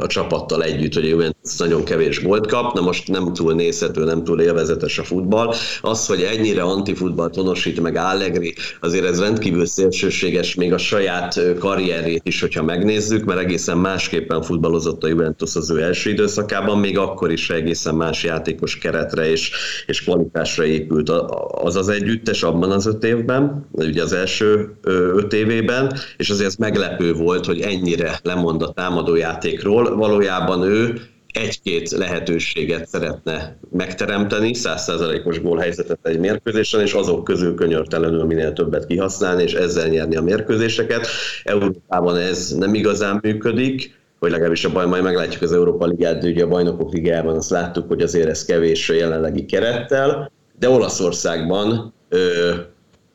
[0.00, 4.04] a csapattal együtt, hogy a Juventus nagyon kevés gólt kap, na most nem túl nézhető,
[4.04, 5.54] nem túl élvezetes a futball.
[5.80, 12.22] Az, hogy ennyire antifutball tonosít meg Allegri, azért ez rendkívül szélsőséges, még a saját karrierét
[12.24, 17.32] is, hogyha megnézzük, mert egészen másképpen futballozott a Juventus az ő első időszakában, még akkor
[17.32, 19.50] is egészen más játékos keretre és,
[19.86, 21.08] és kvalitásra épült
[21.50, 24.76] az az együttes abban az öt évben, ugye az első
[25.14, 31.00] öt évében, és azért ez meglepő volt, hogy ennyire lemond a támadója játékról, valójában ő
[31.26, 39.42] egy-két lehetőséget szeretne megteremteni, százszázalékos gólhelyzetet egy mérkőzésen, és azok közül könyörtelenül minél többet kihasználni,
[39.42, 41.06] és ezzel nyerni a mérkőzéseket.
[41.44, 46.28] Európában ez nem igazán működik, vagy legalábbis a baj, majd meglátjuk az Európa Ligát, de
[46.28, 51.94] ugye a Bajnokok Ligájában azt láttuk, hogy azért ez kevés a jelenlegi kerettel, de Olaszországban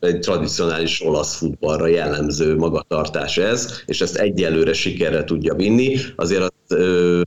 [0.01, 5.95] egy tradicionális olasz futballra jellemző magatartás ez, és ezt egyelőre sikerre tudja vinni.
[6.15, 7.21] Azért az, ö,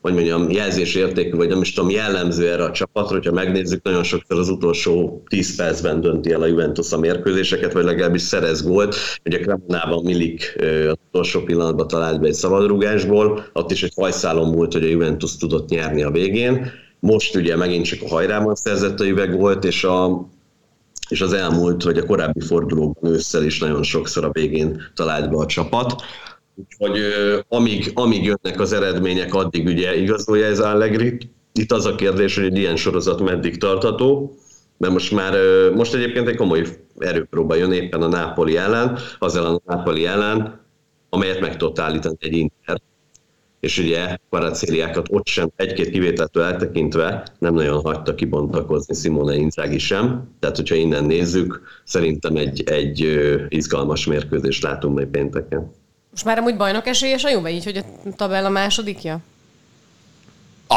[0.00, 4.38] hogy mondjam, jelzésértékű, vagy nem is tudom, jellemző erre a csapatra, hogyha megnézzük, nagyon sokszor
[4.38, 8.96] az utolsó 10 percben dönti el a Juventus a mérkőzéseket, vagy legalábbis szerez gólt.
[9.24, 10.56] Ugye Cremonában Milik
[10.88, 15.36] az utolsó pillanatban talált be egy szabadrugásból, ott is egy hajszálon múlt, hogy a Juventus
[15.36, 16.70] tudott nyerni a végén.
[17.00, 20.28] Most ugye megint csak a hajrában szerzett a üveg volt, és a
[21.10, 25.36] és az elmúlt, vagy a korábbi fordulóban ősszel is nagyon sokszor a végén talált be
[25.36, 26.02] a csapat.
[26.54, 26.98] Úgyhogy
[27.48, 31.18] amíg, amíg jönnek az eredmények, addig ugye igazolja ez Allegri.
[31.52, 34.34] Itt az a kérdés, hogy egy ilyen sorozat meddig tartható,
[34.76, 35.34] mert most már,
[35.74, 36.66] most egyébként egy komoly
[36.98, 40.60] erőpróba jön éppen a Nápoli ellen, az ellen a Nápoli ellen,
[41.08, 42.80] amelyet meg tudott állítani egy Inter
[43.60, 50.28] és ugye paracéliákat ott sem, egy-két kivételtől eltekintve nem nagyon hagyta kibontakozni Simone Inzaghi sem.
[50.40, 55.72] Tehát, hogyha innen nézzük, szerintem egy, egy izgalmas mérkőzést látunk majd pénteken.
[56.10, 57.84] Most már amúgy bajnok esélyes a Juve, így, hogy a
[58.16, 59.20] tabella másodikja?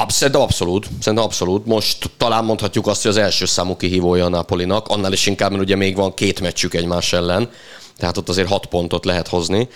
[0.07, 0.87] Szerintem abszolút.
[0.99, 1.65] Szerintem abszolút.
[1.65, 5.63] Most talán mondhatjuk azt, hogy az első számú kihívója a Napolinak, annál is inkább, mert
[5.63, 7.49] ugye még van két meccsük egymás ellen,
[7.97, 9.67] tehát ott azért hat pontot lehet hozni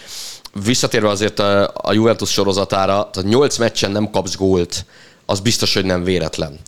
[0.63, 4.85] visszatérve azért a, a Juventus sorozatára, tehát 8 meccsen nem kapsz gólt,
[5.25, 6.59] az biztos, hogy nem véletlen.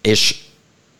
[0.00, 0.36] És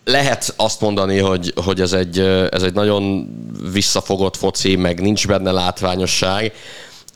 [0.04, 2.18] lehet azt mondani, hogy, hogy ez, egy,
[2.50, 3.28] ez egy nagyon
[3.72, 6.52] visszafogott foci, meg nincs benne látványosság,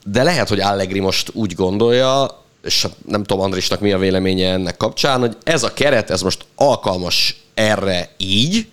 [0.05, 4.77] de lehet, hogy Allegri most úgy gondolja, és nem tudom Andrisnak mi a véleménye ennek
[4.77, 8.67] kapcsán, hogy ez a keret, ez most alkalmas erre így,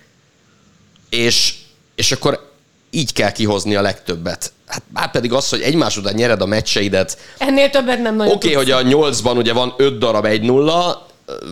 [1.11, 1.55] és,
[1.94, 2.53] és akkor
[2.90, 4.53] így kell kihozni a legtöbbet.
[4.75, 7.19] Hát már pedig az, hogy egymás után nyered a meccseidet.
[7.39, 11.07] Ennél többet nem nagyon Oké, okay, hogy a nyolcban ugye van öt darab egy nulla,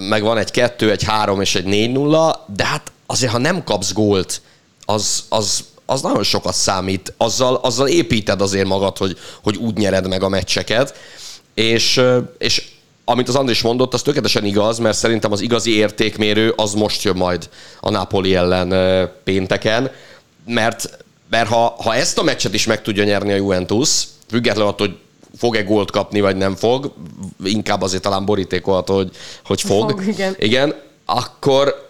[0.08, 3.64] meg van egy kettő, egy három és egy négy nulla, de hát azért, ha nem
[3.64, 4.40] kapsz gólt,
[4.84, 7.14] az, az, az nagyon sokat számít.
[7.16, 10.94] Azzal, azzal építed azért magad, hogy, hogy úgy nyered meg a meccseket.
[11.54, 12.00] És,
[12.38, 12.64] és
[13.04, 17.16] amit az Andris mondott, az tökéletesen igaz, mert szerintem az igazi értékmérő az most jön
[17.16, 17.48] majd
[17.80, 19.90] a Napoli ellen pénteken,
[20.46, 21.01] mert
[21.32, 24.96] mert ha, ha ezt a meccset is meg tudja nyerni a Juventus, függetlenül attól, hogy
[25.38, 26.92] fog-e gólt kapni, vagy nem fog,
[27.44, 29.10] inkább azért talán borítékolható, hogy,
[29.44, 29.90] hogy fog.
[29.90, 30.34] fog igen.
[30.38, 30.74] igen.
[31.04, 31.88] akkor,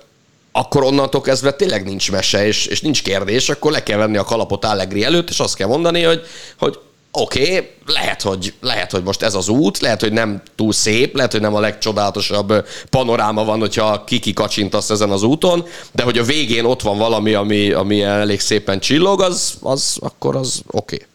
[0.52, 4.24] akkor onnantól kezdve tényleg nincs mese, és, és nincs kérdés, akkor le kell venni a
[4.24, 6.22] kalapot Allegri előtt, és azt kell mondani, hogy,
[6.59, 6.78] hogy
[7.12, 11.14] oké, okay, lehet, hogy, lehet, hogy most ez az út, lehet, hogy nem túl szép,
[11.14, 16.18] lehet, hogy nem a legcsodálatosabb panoráma van, hogyha kiki kacsintasz ezen az úton, de hogy
[16.18, 20.94] a végén ott van valami, ami, ami elég szépen csillog, az, az akkor az oké.
[20.94, 21.07] Okay.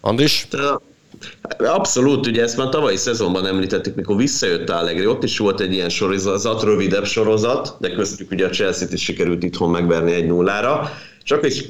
[0.00, 0.48] Andris?
[1.58, 5.88] Abszolút, ugye ezt már tavalyi szezonban említettük, mikor visszajött Allegri, ott is volt egy ilyen
[5.88, 10.90] sorozat, rövidebb sorozat, de köztük ugye a Chelsea-t is sikerült itthon megverni egy nullára,
[11.22, 11.64] csak is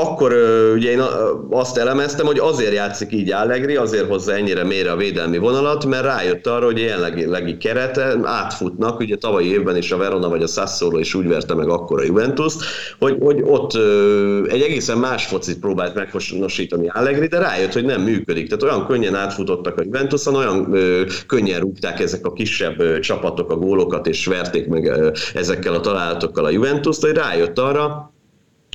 [0.00, 0.32] akkor
[0.74, 1.02] ugye én
[1.50, 6.04] azt elemeztem, hogy azért játszik így Allegri, azért hozza ennyire mélyre a védelmi vonalat, mert
[6.04, 10.98] rájött arra, hogy jelenlegi kerete átfutnak, ugye tavalyi évben is a Verona vagy a Sassuolo
[10.98, 12.54] is úgy verte meg akkor a Juventus,
[12.98, 13.74] hogy, hogy ott
[14.48, 18.48] egy egészen más focit próbált meghonosítani Allegri, de rájött, hogy nem működik.
[18.48, 20.76] Tehát olyan könnyen átfutottak a Juventuson, olyan
[21.26, 24.92] könnyen rúgták ezek a kisebb csapatok a gólokat, és verték meg
[25.34, 28.13] ezekkel a találatokkal a Juventus-t, hogy rájött arra,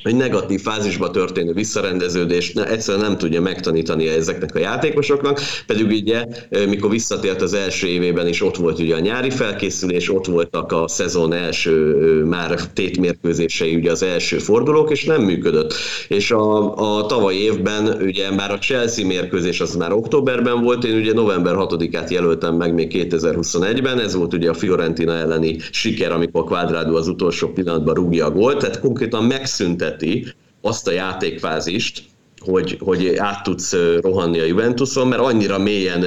[0.03, 6.25] egy negatív fázisba történő visszarendeződés ne, egyszerűen nem tudja megtanítani ezeknek a játékosoknak, pedig ugye
[6.67, 10.87] mikor visszatért az első évében is ott volt ugye a nyári felkészülés, ott voltak a
[10.87, 15.73] szezon első már tétmérkőzései, ugye az első fordulók, és nem működött.
[16.07, 20.97] És a, a tavalyi évben ugye már a Chelsea mérkőzés az már októberben volt, én
[20.97, 26.43] ugye november 6-át jelöltem meg még 2021-ben, ez volt ugye a Fiorentina elleni siker, amikor
[26.43, 32.03] Quadrado az utolsó pillanatban rúgja a gólt, tehát konkrétan megszűnt megszünteti azt a játékfázist,
[32.39, 36.05] hogy, hogy át tudsz rohanni a Juventuson, mert annyira mélyen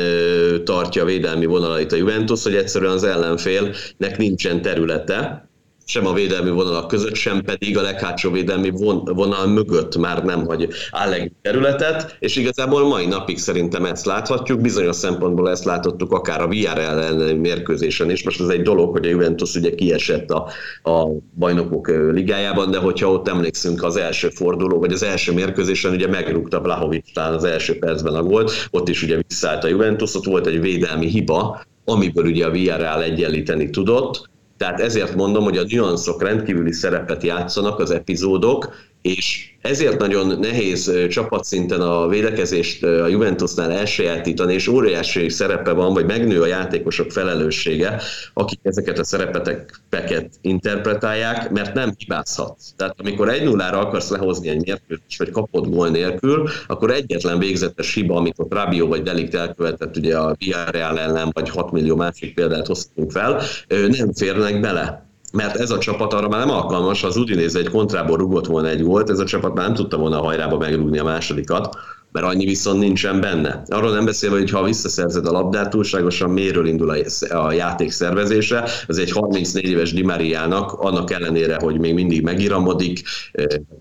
[0.64, 5.48] tartja a védelmi vonalait a Juventus, hogy egyszerűen az ellenfélnek nincsen területe,
[5.84, 8.70] sem a védelmi vonalak között, sem pedig a leghátsó védelmi
[9.04, 14.96] vonal mögött már nem hagy álleg területet, és igazából mai napig szerintem ezt láthatjuk, bizonyos
[14.96, 19.10] szempontból ezt látottuk akár a VR ellen mérkőzésen is, most ez egy dolog, hogy a
[19.10, 20.48] Juventus ugye kiesett a,
[20.90, 26.08] a bajnokok ligájában, de hogyha ott emlékszünk az első forduló, vagy az első mérkőzésen ugye
[26.08, 30.24] megrúgta Blahovic talán az első percben a gólt, ott is ugye visszaállt a Juventus, ott
[30.24, 34.30] volt egy védelmi hiba, amiből ugye a Villarreal egyenlíteni tudott,
[34.62, 40.92] tehát ezért mondom, hogy a nüanszok rendkívüli szerepet játszanak az epizódok, és ezért nagyon nehéz
[41.08, 48.00] csapatszinten a védekezést a Juventusnál elsajátítani, és óriási szerepe van, vagy megnő a játékosok felelőssége,
[48.34, 52.72] akik ezeket a szerepeteket interpretálják, mert nem hibázhatsz.
[52.76, 57.94] Tehát amikor egy nullára akarsz lehozni egy mérkőzést, vagy kapod gól nélkül, akkor egyetlen végzetes
[57.94, 62.34] hiba, amit a Rabio vagy Delikt elkövetett, ugye a Villarreal ellen, vagy 6 millió másik
[62.34, 67.16] példát hoztunk fel, nem férnek bele mert ez a csapat arra már nem alkalmas, az
[67.16, 70.24] Udinéz egy kontrából rugott volna egy gólt, ez a csapat már nem tudta volna a
[70.24, 71.76] hajrába megrúgni a másodikat,
[72.12, 73.62] mert annyi viszont nincsen benne.
[73.66, 78.68] Arról nem beszélve, hogy ha visszaszerzed a labdát, túlságosan méről indul a, a játék szervezése.
[78.88, 83.02] Ez egy 34 éves Di Mariának, annak ellenére, hogy még mindig megiramodik,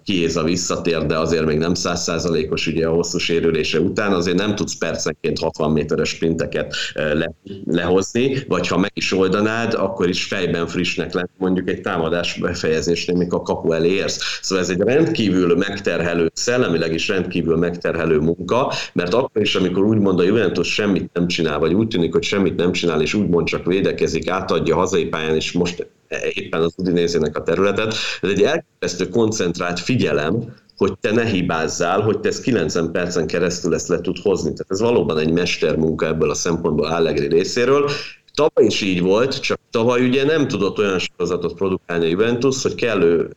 [0.03, 4.77] kiéza visszatér, de azért még nem százszázalékos ugye a hosszú sérülése után, azért nem tudsz
[4.77, 7.33] percenként 60 méteres sprinteket le,
[7.65, 13.17] lehozni, vagy ha meg is oldanád, akkor is fejben frissnek lenne mondjuk egy támadás befejezésnél,
[13.17, 14.39] mikor a kapu elé érsz.
[14.41, 20.19] Szóval ez egy rendkívül megterhelő, szellemileg is rendkívül megterhelő munka, mert akkor is, amikor úgymond
[20.19, 23.65] a Juventus semmit nem csinál, vagy úgy tűnik, hogy semmit nem csinál, és úgymond csak
[23.65, 25.87] védekezik, átadja hazai pályán, és most
[26.33, 32.19] éppen az Udinézének a területet, ez egy elképesztő koncentrált figyelem, hogy te ne hibázzál, hogy
[32.19, 34.53] te ezt 90 percen keresztül ezt le tud hozni.
[34.53, 37.89] Tehát ez valóban egy mestermunka ebből a szempontból Allegri részéről,
[38.33, 42.75] Tavaly is így volt, csak tavaly ugye nem tudott olyan sorozatot produkálni a Juventus, hogy
[42.75, 43.29] kellő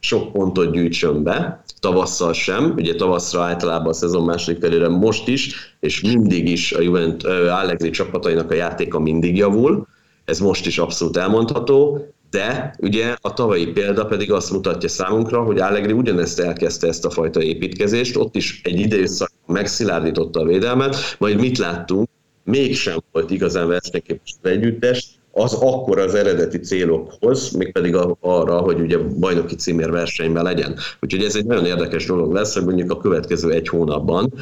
[0.00, 5.54] sok pontot gyűjtsön be, tavasszal sem, ugye tavasszra általában a szezon második felére most is,
[5.80, 9.86] és mindig is a Juventus Allegri csapatainak a játéka mindig javul,
[10.24, 15.58] ez most is abszolút elmondható, de ugye a tavalyi példa pedig azt mutatja számunkra, hogy
[15.58, 21.40] Allegri ugyanezt elkezdte ezt a fajta építkezést, ott is egy időszak megszilárdította a védelmet, majd
[21.40, 22.08] mit láttunk,
[22.44, 29.54] mégsem volt igazán versenyképes együttes, az akkor az eredeti célokhoz, mégpedig arra, hogy ugye bajnoki
[29.54, 30.76] címér versenyben legyen.
[31.00, 34.32] Úgyhogy ez egy nagyon érdekes dolog lesz, hogy mondjuk a következő egy hónapban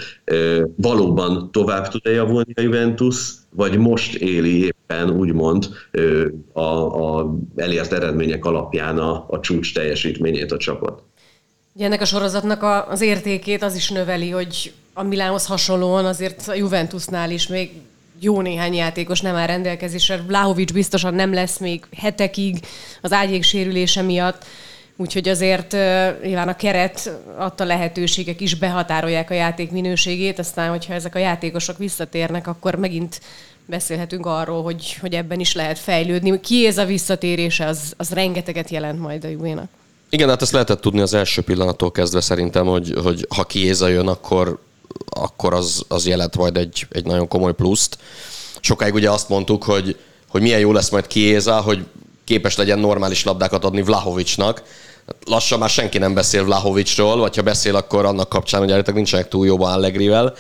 [0.77, 5.69] valóban tovább tud-e javulni a Juventus, vagy most éli éppen úgymond
[6.53, 11.03] a, a elért eredmények alapján a, a csúcs teljesítményét a csapat.
[11.73, 16.49] Ugye ennek a sorozatnak a, az értékét az is növeli, hogy a Milánhoz hasonlóan azért
[16.49, 17.71] a Juventusnál is még
[18.21, 20.23] jó néhány játékos nem áll rendelkezésre.
[20.27, 22.59] Vlahovics biztosan nem lesz még hetekig
[23.01, 24.45] az ágyék sérülése miatt,
[24.97, 25.73] úgyhogy azért
[26.23, 31.79] nyilván a keret adta lehetőségek is behatárolják a játék minőségét, aztán hogyha ezek a játékosok
[31.79, 33.21] visszatérnek, akkor megint
[33.67, 36.41] beszélhetünk arról, hogy, hogy ebben is lehet fejlődni.
[36.41, 39.69] Ki ez a visszatérése, az, az rengeteget jelent majd a Juvénak.
[40.09, 44.09] Igen, hát ezt lehetett tudni az első pillanattól kezdve szerintem, hogy, hogy ha Kiéza jön,
[44.09, 44.59] akkor
[45.09, 47.99] akkor az, az jelent majd egy, egy nagyon komoly pluszt.
[48.61, 51.85] Sokáig ugye azt mondtuk, hogy, hogy milyen jó lesz majd Kiéza, hogy
[52.25, 54.63] képes legyen normális labdákat adni Vlahovicsnak.
[55.27, 59.29] Lassan már senki nem beszél Vlahovicsról, vagy ha beszél, akkor annak kapcsán, hogy állítólag nincsenek
[59.29, 60.35] túl jóban Allegrivel.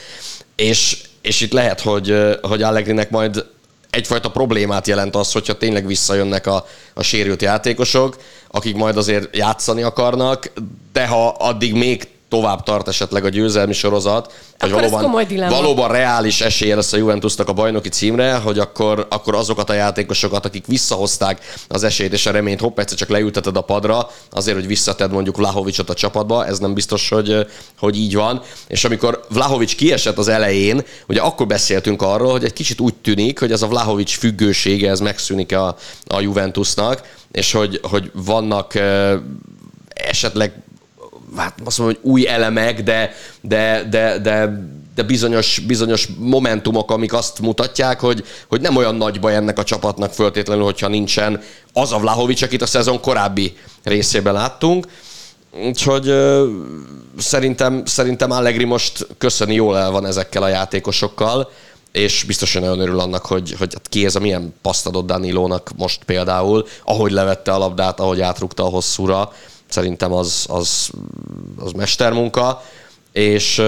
[0.57, 3.45] És, és itt lehet, hogy, hogy Allegrinek majd
[3.91, 8.17] egyfajta problémát jelent az, hogyha tényleg visszajönnek a, a sérült játékosok,
[8.51, 10.53] akik majd azért játszani akarnak,
[10.93, 16.74] de ha addig még tovább tart esetleg a győzelmi sorozat, hogy valóban, valóban reális esélye
[16.74, 21.85] lesz a Juventusnak a bajnoki címre, hogy akkor, akkor azokat a játékosokat, akik visszahozták az
[21.85, 25.91] esélyt és a reményt, hopp, egyszer csak leülteted a padra, azért, hogy visszated mondjuk Vlahovicsot
[25.91, 27.47] a csapatba, ez nem biztos, hogy,
[27.78, 28.43] hogy így van.
[28.68, 33.39] És amikor Vlahovics kiesett az elején, ugye akkor beszéltünk arról, hogy egy kicsit úgy tűnik,
[33.39, 35.76] hogy ez a Vlahovics függősége, ez megszűnik a,
[36.07, 38.74] a Juventusnak, és hogy, hogy vannak
[39.89, 40.62] esetleg
[41.37, 47.12] hát azt mondom, hogy új elemek, de, de, de, de, de bizonyos, bizonyos momentumok, amik
[47.12, 51.93] azt mutatják, hogy, hogy nem olyan nagy baj ennek a csapatnak föltétlenül, hogyha nincsen az
[51.93, 54.87] a Vlahovics, akit a szezon korábbi részében láttunk.
[55.66, 56.49] Úgyhogy ö,
[57.18, 61.51] szerintem, szerintem Allegri most köszöni jól el van ezekkel a játékosokkal,
[61.93, 65.70] és biztosan nagyon örül annak, hogy, hogy hát ki ez a milyen paszt adott Danilónak
[65.76, 69.32] most például, ahogy levette a labdát, ahogy átrugta a hosszúra,
[69.69, 70.91] Szerintem az, az,
[71.59, 72.62] az mestermunka,
[73.12, 73.62] és,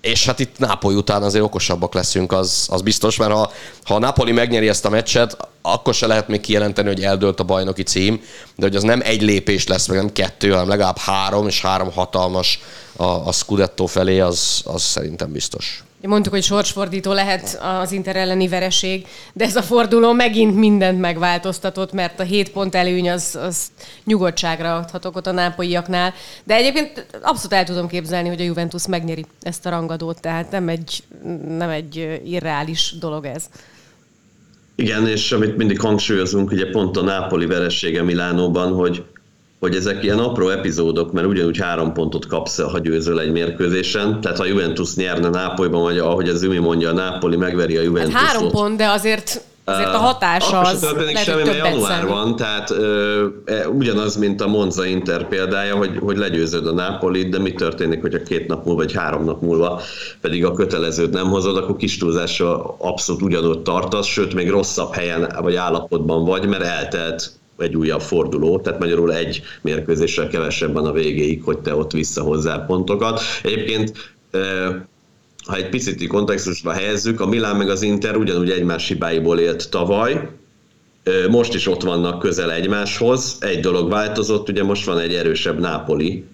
[0.00, 3.52] és hát itt Nápoly után azért okosabbak leszünk, az, az biztos, mert ha,
[3.84, 7.44] ha a Napoli megnyeri ezt a meccset, akkor se lehet még kijelenteni, hogy eldőlt a
[7.44, 8.20] bajnoki cím,
[8.56, 11.92] de hogy az nem egy lépés lesz, meg nem kettő, hanem legalább három, és három
[11.92, 12.60] hatalmas
[12.96, 15.82] a, a Scudetto felé, az, az szerintem biztos.
[16.02, 21.92] Mondtuk, hogy sorsfordító lehet az Inter elleni vereség, de ez a forduló megint mindent megváltoztatott,
[21.92, 23.66] mert a 7 pont előny az, az
[24.04, 26.14] nyugodtságra adhatok ott a nápolyiaknál.
[26.44, 30.68] De egyébként abszolút el tudom képzelni, hogy a Juventus megnyeri ezt a rangadót, tehát nem
[30.68, 31.02] egy,
[31.48, 33.44] nem egy irreális dolog ez.
[34.74, 39.04] Igen, és amit mindig hangsúlyozunk, ugye pont a Nápoli veressége Milánóban, hogy
[39.60, 44.20] hogy ezek ilyen apró epizódok, mert ugyanúgy három pontot kapsz, ha győzöl egy mérkőzésen.
[44.20, 48.14] Tehát ha Juventus nyerne Nápolyban, vagy ahogy az Ümi mondja, a Nápoli megveri a Juventus.
[48.14, 52.36] Hát három pont, de azért azért a hatása az történik lehet, semmi, mert január van,
[52.36, 57.38] tehát ö, e, ugyanaz, mint a Monza Inter példája, hogy, hogy legyőzöd a Nápolit, de
[57.38, 59.80] mi történik, hogyha két nap múlva, vagy három nap múlva
[60.20, 65.32] pedig a kötelezőt nem hozod, akkor kis túlzással abszolút ugyanott tartasz, sőt, még rosszabb helyen
[65.40, 71.42] vagy állapotban vagy, mert eltelt egy újabb forduló, tehát magyarul egy mérkőzéssel kevesebben a végéig,
[71.42, 73.20] hogy te ott visszahozzál pontokat.
[73.42, 73.92] Egyébként
[75.46, 80.28] ha egy picit kontextusba helyezzük, a Milán meg az Inter ugyanúgy egymás hibáiból élt tavaly,
[81.30, 83.36] most is ott vannak közel egymáshoz.
[83.40, 86.24] Egy dolog változott, ugye most van egy erősebb Nápoli,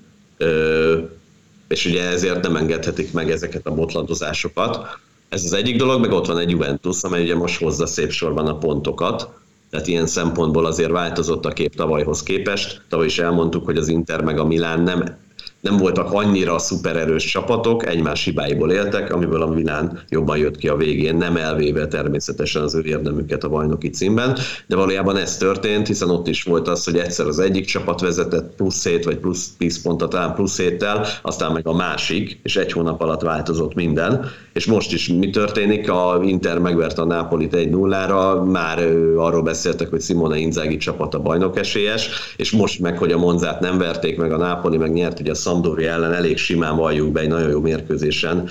[1.68, 4.98] és ugye ezért nem engedhetik meg ezeket a botladozásokat.
[5.28, 8.46] Ez az egyik dolog, meg ott van egy Juventus, amely ugye most hozza szép sorban
[8.46, 9.28] a pontokat
[9.70, 12.82] tehát ilyen szempontból azért változott a kép tavalyhoz képest.
[12.88, 15.16] Tavaly is elmondtuk, hogy az Inter meg a Milán nem
[15.64, 20.76] nem voltak annyira szupererős csapatok, egymás hibáiból éltek, amiből a Milán jobban jött ki a
[20.76, 24.36] végén, nem elvéve természetesen az ő érdemüket a bajnoki címben,
[24.66, 28.54] de valójában ez történt, hiszen ott is volt az, hogy egyszer az egyik csapat vezetett
[28.56, 32.72] plusz 7 vagy plusz 10 pontot talán plusz 7-tel, aztán meg a másik, és egy
[32.72, 38.50] hónap alatt változott minden, és most is mi történik, a Inter megverte a Nápolit 1-0-ra,
[38.50, 38.78] már
[39.16, 40.78] arról beszéltek, hogy Simone Inzaghi
[41.10, 44.92] a bajnok esélyes, és most meg, hogy a Monzát nem verték meg a Nápoli, meg
[44.92, 48.48] nyert ugye a Sampdoria ellen elég simán valljuk be, egy nagyon jó mérkőzésen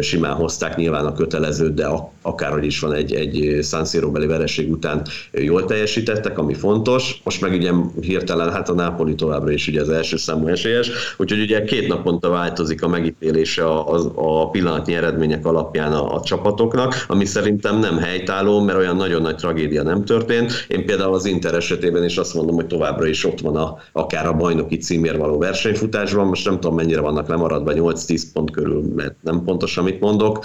[0.00, 1.86] simán hozták nyilván a kötelezőt, de
[2.22, 7.20] akárhogy is van egy, egy San Siro beli vereség után jól teljesítettek, ami fontos.
[7.24, 7.70] Most meg ugye
[8.00, 12.28] hirtelen hát a Napoli továbbra is ugye az első számú esélyes, úgyhogy ugye két naponta
[12.28, 18.60] változik a megítélése a, a, pillanatnyi eredmények alapján a, a csapatoknak, ami szerintem nem helytálló,
[18.60, 20.66] mert olyan nagyon nagy tragédia nem történt.
[20.68, 24.26] Én például az Inter esetében is azt mondom, hogy továbbra is ott van a, akár
[24.26, 29.14] a bajnoki címér való versenyfutásban, most nem tudom mennyire vannak lemaradva, 8-10 pont körül, mert
[29.22, 30.44] nem pontos, amit mondok,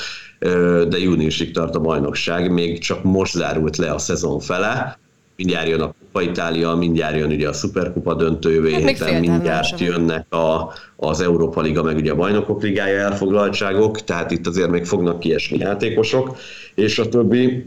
[0.90, 5.00] de júniusig tart a bajnokság, még csak most zárult le a szezon fele,
[5.36, 9.80] mindjárt jön a Kupa Itália, mindjárt jön ugye a Superkupa döntő jövő hát héten, mindjárt
[9.80, 14.86] jönnek a, az Európa Liga, meg ugye a Bajnokok Ligája elfoglaltságok, tehát itt azért még
[14.86, 16.38] fognak kiesni játékosok,
[16.76, 17.66] és a többi.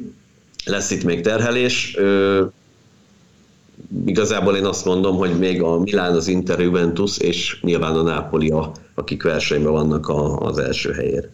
[0.65, 1.97] Lesz itt még terhelés
[4.07, 8.51] igazából én azt mondom, hogy még a Milán, az Inter, Juventus és nyilván a Napoli,
[8.51, 11.29] a, akik versenyben vannak a, az első helyért.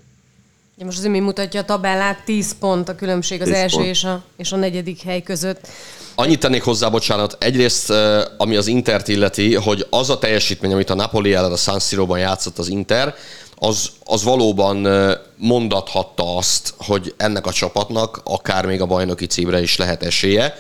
[0.79, 4.23] Ja, most azért mi mutatja a tabellát, 10 pont a különbség az első és a,
[4.37, 5.69] és a negyedik hely között.
[6.15, 7.93] Annyit tennék hozzá, bocsánat, egyrészt,
[8.37, 12.19] ami az Intert illeti, hogy az a teljesítmény, amit a Napoli ellen a San Siro-ban
[12.19, 13.15] játszott az Inter,
[13.57, 14.89] az, az valóban
[15.37, 20.55] mondathatta azt, hogy ennek a csapatnak akár még a bajnoki címre is lehet esélye.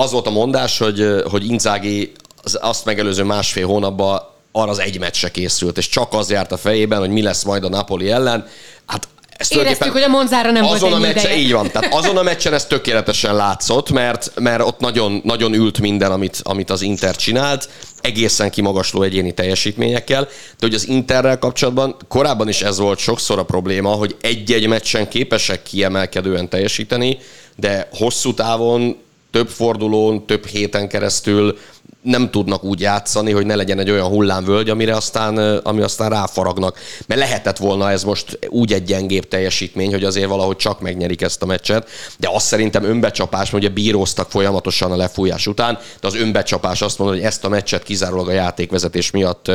[0.00, 4.22] Az volt a mondás, hogy, hogy Inzági az azt megelőző másfél hónapban
[4.52, 7.64] arra az egy meccsre készült, és csak az járt a fejében, hogy mi lesz majd
[7.64, 8.46] a Napoli ellen.
[8.86, 11.36] Hát ezt Éreztük, hogy a Monzára nem azon volt a meccsen, ideje.
[11.36, 15.80] Így van, tehát azon a meccsen ez tökéletesen látszott, mert, mert ott nagyon, nagyon ült
[15.80, 17.68] minden, amit, amit az Inter csinált,
[18.00, 23.44] egészen kimagasló egyéni teljesítményekkel, de hogy az Interrel kapcsolatban korábban is ez volt sokszor a
[23.44, 27.18] probléma, hogy egy-egy meccsen képesek kiemelkedően teljesíteni,
[27.56, 31.58] de hosszú távon több fordulón, több héten keresztül
[32.02, 36.78] nem tudnak úgy játszani, hogy ne legyen egy olyan hullámvölgy, amire aztán, ami aztán ráfaragnak.
[37.06, 41.42] Mert lehetett volna ez most úgy egy gyengébb teljesítmény, hogy azért valahogy csak megnyerik ezt
[41.42, 46.82] a meccset, de azt szerintem önbecsapás, ugye bíróztak folyamatosan a lefújás után, de az önbecsapás
[46.82, 49.50] azt mondja, hogy ezt a meccset kizárólag a játékvezetés miatt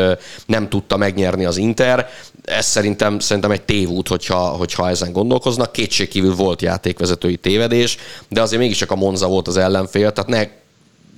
[0.45, 2.09] nem tudta megnyerni az Inter.
[2.45, 5.71] Ez szerintem, szerintem egy tévút, hogyha, hogyha ezen gondolkoznak.
[5.71, 7.97] Kétségkívül volt játékvezetői tévedés,
[8.29, 10.63] de azért mégiscsak a Monza volt az ellenfél, tehát ne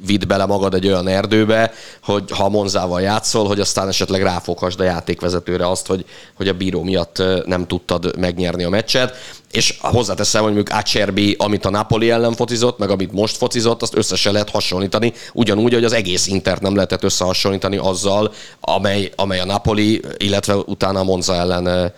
[0.06, 1.72] vidd bele magad egy olyan erdőbe,
[2.04, 6.84] hogy ha Monzával játszol, hogy aztán esetleg ráfoghasd a játékvezetőre azt, hogy, hogy a bíró
[6.84, 9.16] miatt nem tudtad megnyerni a meccset.
[9.52, 13.95] És hozzáteszem, hogy mondjuk Acerbi, amit a Napoli ellen focizott, meg amit most focizott, azt
[13.95, 19.45] összesen lehet hasonlítani, ugyanúgy, hogy az egész Intert nem lehetett összehasonlítani azzal, amely, amely a
[19.45, 21.93] Napoli, illetve utána a Monza ellen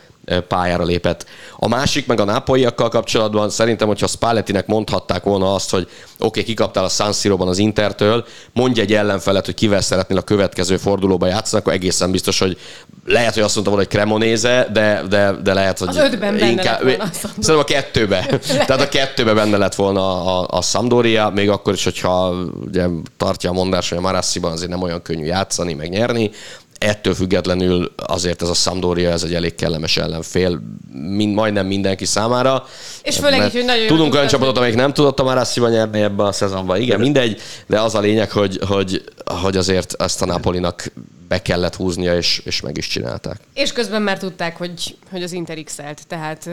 [0.47, 1.25] pályára lépett.
[1.57, 6.43] A másik, meg a nápolyiakkal kapcsolatban szerintem, hogyha Spallettinek mondhatták volna azt, hogy oké, okay,
[6.43, 11.27] kikaptál a San Siro-ban az Intertől, mondj egy ellenfelet, hogy kivel szeretnél a következő fordulóba
[11.27, 12.57] játszani, akkor egészen biztos, hogy
[13.05, 15.87] lehet, hogy azt mondtam volna, hogy Cremonéze, de, de, de lehet, hogy...
[15.87, 18.25] Az ötben benne inkább, lett volna a Szerintem a kettőbe.
[18.67, 22.33] Tehát a kettőbe benne lett volna a, a Sampdoria, még akkor is, hogyha
[22.65, 22.85] ugye,
[23.17, 26.31] tartja a mondás, hogy a Marassiban azért nem olyan könnyű játszani, meg nyerni,
[26.79, 30.61] ettől függetlenül azért ez a Sampdoria, ez egy elég kellemes ellenfél,
[30.91, 32.65] mind, majdnem mindenki számára.
[33.03, 36.25] És főleg így, hogy nagyon Tudunk olyan csapatot, amelyik nem tudott a Marassziba nyerni ebben
[36.25, 36.81] a szezonban.
[36.81, 40.91] Igen, mindegy, de az a lényeg, hogy, hogy, hogy azért ezt a Napolinak
[41.27, 43.39] be kellett húznia, és, és meg is csinálták.
[43.53, 46.49] És közben már tudták, hogy, hogy az Inter x tehát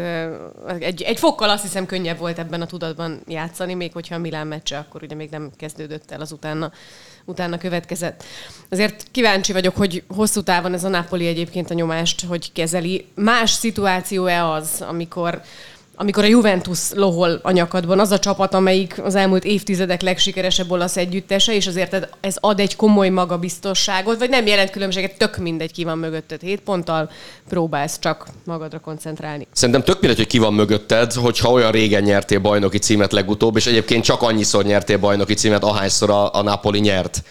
[0.78, 4.46] egy, egy fokkal azt hiszem könnyebb volt ebben a tudatban játszani, még hogyha a Milán
[4.46, 6.72] meccse akkor ugye még nem kezdődött el az utána
[7.26, 8.24] utána következett.
[8.70, 13.06] Azért kíváncsi vagyok, hogy hosszú távon ez a Napoli egyébként a nyomást, hogy kezeli.
[13.14, 15.42] Más szituáció-e az, amikor
[15.98, 20.96] amikor a Juventus lohol a nyakadban, az a csapat, amelyik az elmúlt évtizedek legsikeresebb olasz
[20.96, 25.84] együttese, és azért ez ad egy komoly magabiztosságot, vagy nem jelent különbséget, tök mindegy, ki
[25.84, 27.10] van mögötted hét ponttal,
[27.48, 29.46] próbálsz csak magadra koncentrálni.
[29.52, 33.66] Szerintem tök mindegy, hogy ki van mögötted, hogyha olyan régen nyertél bajnoki címet legutóbb, és
[33.66, 37.22] egyébként csak annyiszor nyertél bajnoki címet, ahányszor a, a Napoli nyert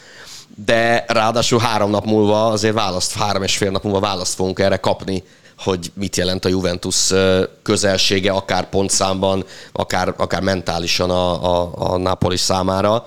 [0.66, 4.78] de ráadásul három nap múlva, azért választ, három és fél nap múlva választ fogunk erre
[4.78, 5.24] kapni
[5.58, 7.14] hogy mit jelent a Juventus
[7.62, 13.06] közelsége, akár pontszámban, akár, akár mentálisan a, a, a Napoli számára.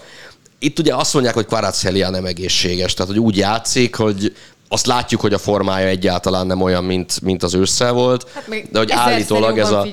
[0.58, 4.32] Itt ugye azt mondják, hogy Kvaratskhelia nem egészséges, tehát hogy úgy játszik, hogy
[4.68, 8.78] azt látjuk, hogy a formája egyáltalán nem olyan, mint, mint az ősszel volt, hát de
[8.78, 9.86] hogy állítólag ez a,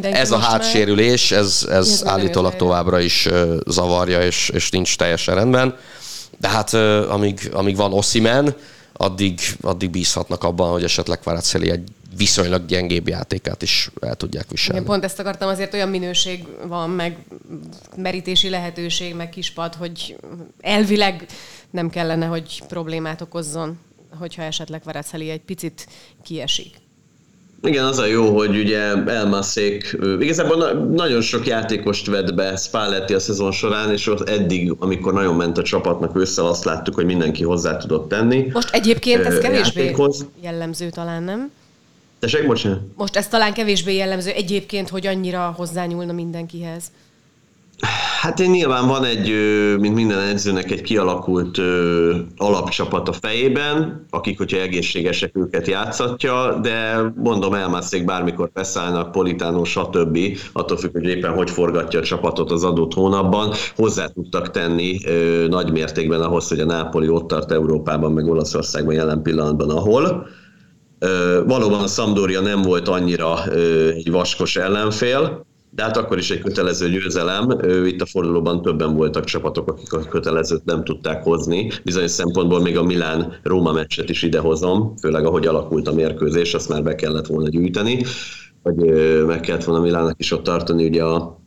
[0.00, 3.28] ez a hátsérülés, ez, ez, ez állítólag továbbra is
[3.66, 5.76] zavarja, és, és nincs teljesen rendben.
[6.38, 6.74] De hát
[7.08, 8.54] amíg, amíg van Ossimen,
[8.92, 14.80] addig, addig bízhatnak abban, hogy esetleg Kvaratskhelia egy viszonylag gyengébb játékát is el tudják viselni.
[14.80, 17.16] Igen, pont ezt akartam, azért olyan minőség van, meg
[17.96, 20.16] merítési lehetőség, meg kispad, hogy
[20.60, 21.26] elvileg
[21.70, 23.78] nem kellene, hogy problémát okozzon,
[24.18, 25.86] hogyha esetleg Varaceli egy picit
[26.22, 26.76] kiesik.
[27.62, 33.14] Igen, az a jó, hogy ugye elmasszék, igazából na- nagyon sok játékost vett be Spalletti
[33.14, 37.04] a szezon során, és ott eddig, amikor nagyon ment a csapatnak össze, azt láttuk, hogy
[37.04, 38.50] mindenki hozzá tudott tenni.
[38.52, 40.26] Most egyébként ez kevésbé játékhoz.
[40.40, 41.50] jellemző talán, nem?
[42.20, 42.80] Tessék, bocsánat?
[42.96, 46.84] Most ez talán kevésbé jellemző egyébként, hogy annyira hozzányúlna mindenkihez.
[48.20, 49.32] Hát nyilván van egy,
[49.78, 51.58] mint minden edzőnek egy kialakult
[52.36, 60.18] alapcsapat a fejében, akik, hogyha egészségesek őket játszatja, de mondom, elmászék bármikor beszállnak, Politánó, stb.
[60.52, 64.98] attól függ, hogy éppen hogy forgatja a csapatot az adott hónapban, hozzá tudtak tenni
[65.48, 70.26] nagy mértékben ahhoz, hogy a Nápoli ott tart Európában, meg Olaszországban jelen pillanatban, ahol.
[71.46, 73.44] Valóban a Sampdoria nem volt annyira
[73.94, 77.58] egy vaskos ellenfél, de hát akkor is egy kötelező győzelem.
[77.86, 81.70] Itt a fordulóban többen voltak csapatok, akik a kötelezőt nem tudták hozni.
[81.84, 86.82] Bizonyos szempontból még a Milán-Róma meccset is idehozom, főleg ahogy alakult a mérkőzés, azt már
[86.82, 88.04] be kellett volna gyűjteni,
[88.62, 88.76] vagy
[89.26, 91.39] meg kellett volna Milánnak is ott tartani ugye a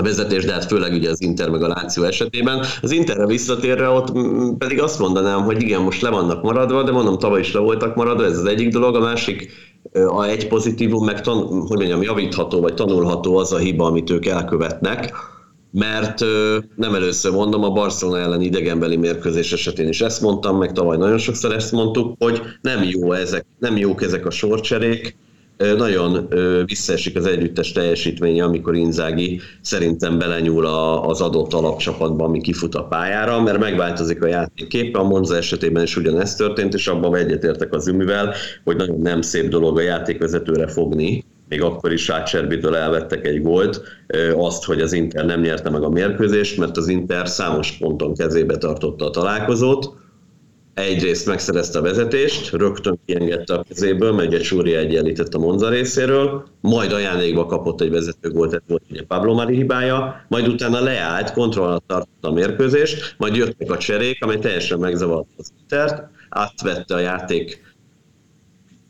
[0.00, 2.64] vezetés, de hát főleg ugye az Inter meg a Láció esetében.
[2.82, 4.12] Az Interre visszatérve ott
[4.58, 7.94] pedig azt mondanám, hogy igen, most le vannak maradva, de mondom, tavaly is le voltak
[7.94, 9.50] maradva, ez az egyik dolog, a másik
[9.92, 14.26] A egy pozitívum, meg tan, hogy mondjam, javítható vagy tanulható az a hiba, amit ők
[14.26, 15.12] elkövetnek,
[15.70, 16.24] mert
[16.76, 21.18] nem először mondom, a Barcelona ellen idegenbeli mérkőzés esetén is ezt mondtam, meg tavaly nagyon
[21.18, 25.16] sokszor ezt mondtuk, hogy nem, jó ezek, nem jók ezek a sorcserék,
[25.56, 26.28] nagyon
[26.66, 30.66] visszaesik az együttes teljesítménye, amikor Inzági szerintem belenyúl
[31.06, 34.98] az adott alapcsapatba, ami kifut a pályára, mert megváltozik a játék képe.
[34.98, 38.34] A Monza esetében is ugyanezt történt, és abban egyetértek az Ümivel,
[38.64, 43.82] hogy nagyon nem szép dolog a játékvezetőre fogni, még akkor is Sácserbitől elvettek egy gólt,
[44.36, 48.56] azt, hogy az Inter nem nyerte meg a mérkőzést, mert az Inter számos ponton kezébe
[48.56, 49.94] tartotta a találkozót,
[50.74, 56.44] egyrészt megszerezte a vezetést, rögtön kiengedte a kezéből, meg egy Súri egyenlített a Monza részéről,
[56.60, 61.82] majd ajándékba kapott egy vezetőgólt, ez volt ugye Pablo Mari hibája, majd utána leállt, kontrollat
[61.86, 67.71] tartotta a mérkőzést, majd jöttek a cserék, amely teljesen megzavarta az Intert, átvette a játék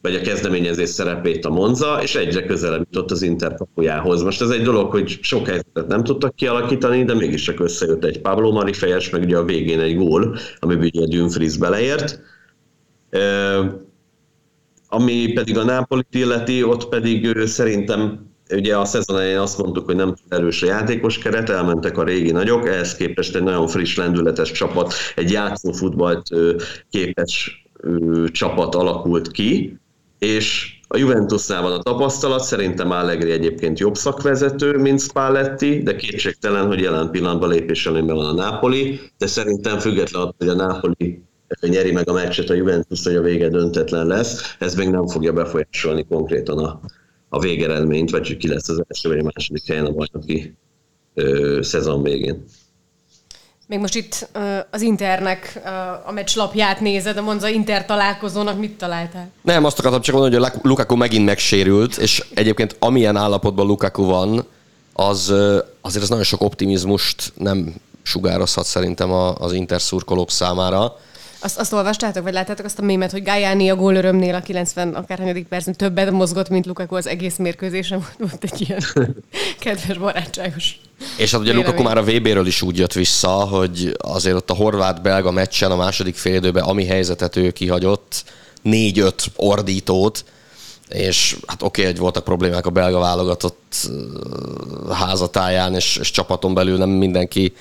[0.03, 4.22] vagy a kezdeményezés szerepét a Monza, és egyre közelebb jutott az Inter kapujához.
[4.22, 8.20] Most ez egy dolog, hogy sok helyzetet nem tudtak kialakítani, de mégis csak összejött egy
[8.20, 12.20] Pablo Mari fejes, meg ugye a végén egy gól, ami ugye Dumfries beleért.
[14.88, 19.96] Ami pedig a Napoli illeti, ott pedig szerintem ugye a szezon elején azt mondtuk, hogy
[19.96, 24.50] nem erős a játékos keret, elmentek a régi nagyok, ehhez képest egy nagyon friss, lendületes
[24.50, 26.28] csapat, egy játszó futballt
[26.90, 27.62] képes
[28.32, 29.80] csapat alakult ki,
[30.23, 36.66] és a Juventusnál van a tapasztalat, szerintem Allegri egyébként jobb szakvezető, mint Spalletti, de kétségtelen,
[36.66, 41.23] hogy jelen pillanatban lépés előnyben van a Napoli, de szerintem függetlenül, hogy a Napoli
[41.61, 45.33] nyeri meg a meccset a Juventus, hogy a vége döntetlen lesz, ez még nem fogja
[45.33, 46.81] befolyásolni konkrétan a,
[47.29, 50.57] a végeredményt, vagy hogy ki lesz az első vagy a második helyen a bajnoki
[51.14, 52.45] ö, szezon végén.
[53.73, 54.29] Még most itt
[54.70, 55.61] az Internek
[56.07, 59.31] a meccs lapját nézed, a Monza Inter találkozónak mit találtál?
[59.43, 64.47] Nem, azt akartam csak mondani, hogy Lukaku megint megsérült, és egyébként amilyen állapotban Lukaku van,
[64.93, 65.35] az
[65.81, 70.97] azért az nagyon sok optimizmust nem sugározhat szerintem az Inter szurkolók számára.
[71.43, 75.47] Azt, azt olvastátok, vagy láttátok azt a mémet, hogy Gajáni a gólörömnél a 90 akárhanyadik
[75.47, 77.99] percen többet mozgott, mint Lukaku az egész mérkőzésen.
[77.99, 78.82] Volt, volt egy ilyen
[79.59, 80.80] kedves barátságos
[81.16, 84.55] És hát ugye Lukaku már a VB-ről is úgy jött vissza, hogy azért ott a
[84.55, 88.24] horvát-belga meccsen a második félidőben, ami helyzetet ő kihagyott,
[88.62, 90.24] négy-öt ordítót,
[90.88, 93.90] és hát oké, okay, hogy voltak problémák a belga válogatott
[94.93, 97.53] házatáján, és, és csapaton belül nem mindenki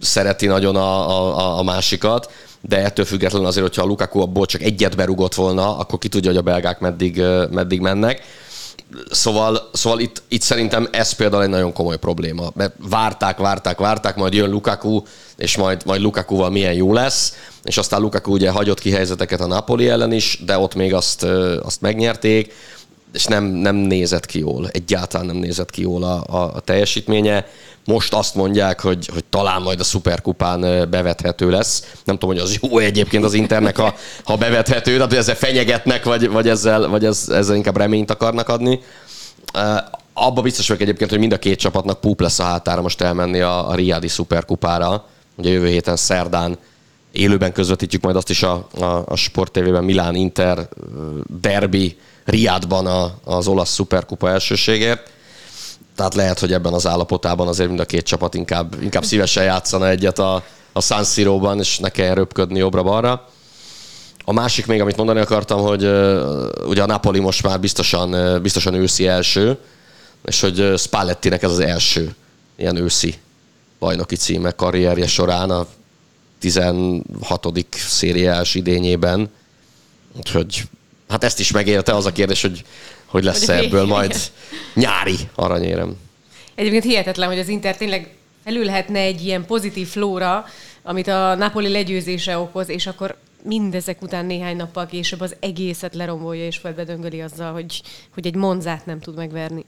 [0.00, 2.30] szereti nagyon a, a, a másikat,
[2.68, 6.30] de ettől függetlenül azért, hogyha a Lukaku abból csak egyet berugott volna, akkor ki tudja,
[6.30, 8.22] hogy a belgák meddig, meddig mennek.
[9.10, 14.16] Szóval, szóval itt, itt szerintem ez például egy nagyon komoly probléma, mert várták, várták, várták,
[14.16, 15.02] majd jön Lukaku,
[15.36, 19.46] és majd, majd Lukakuval milyen jó lesz, és aztán Lukaku ugye hagyott ki helyzeteket a
[19.46, 21.22] Napoli ellen is, de ott még azt,
[21.62, 22.52] azt megnyerték,
[23.14, 27.46] és nem, nem nézett ki jól, egyáltalán nem nézett ki jól a, a, a teljesítménye.
[27.84, 31.92] Most azt mondják, hogy, hogy talán majd a szuperkupán bevethető lesz.
[32.04, 33.94] Nem tudom, hogy az jó egyébként az Internek, ha,
[34.24, 38.48] ha bevethető, tehát hogy ezzel fenyegetnek, vagy, vagy, ezzel, vagy ez, ezzel inkább reményt akarnak
[38.48, 38.80] adni.
[40.12, 43.40] Abba biztos vagyok egyébként, hogy mind a két csapatnak púp lesz a hátára most elmenni
[43.40, 45.06] a, a Riadi szuperkupára.
[45.36, 46.58] Ugye jövő héten szerdán
[47.12, 50.68] élőben közvetítjük majd azt is a, a, a Sport TV-ben Milán Inter
[52.24, 55.10] derby Riadban a, az olasz szuperkupa elsőségért.
[55.96, 59.88] Tehát lehet, hogy ebben az állapotában azért mind a két csapat inkább, inkább szívesen játszana
[59.88, 63.28] egyet a, a San Siro-ban, és ne kelljen röpködni jobbra-balra.
[64.24, 68.40] A másik még, amit mondani akartam, hogy uh, ugye a Napoli most már biztosan, uh,
[68.40, 69.58] biztosan őszi első,
[70.24, 72.14] és hogy uh, Spallettinek ez az első
[72.56, 73.14] ilyen őszi
[73.78, 75.66] bajnoki címe karrierje során a
[76.38, 77.48] 16.
[77.70, 79.30] szériás idényében.
[80.16, 80.64] Úgyhogy
[81.08, 82.64] hát ezt is megélte az a kérdés, hogy
[83.14, 84.16] hogy lesz -e ebből majd
[84.74, 85.96] nyári aranyérem.
[86.54, 90.44] Egyébként hihetetlen, hogy az Inter tényleg felülhetne egy ilyen pozitív flóra,
[90.82, 96.46] amit a Napoli legyőzése okoz, és akkor mindezek után néhány nappal később az egészet lerombolja
[96.46, 97.82] és földbe azzal, hogy,
[98.14, 99.64] hogy egy Monzát nem tud megverni.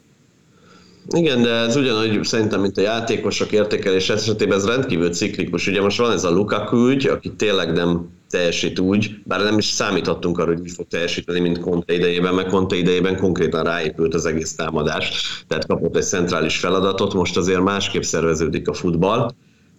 [1.14, 5.66] Igen, de ez ugyanúgy szerintem, mint a játékosok értékelés esetében, ez rendkívül ciklikus.
[5.66, 9.64] Ugye most van ez a Lukaku ügy, aki tényleg nem teljesít úgy, bár nem is
[9.64, 14.26] számítottunk arra, hogy úgy fog teljesíteni, mint Conte idejében, mert Conte idejében konkrétan ráépült az
[14.26, 15.12] egész támadás,
[15.48, 19.30] tehát kapott egy centrális feladatot, most azért másképp szerveződik a futball,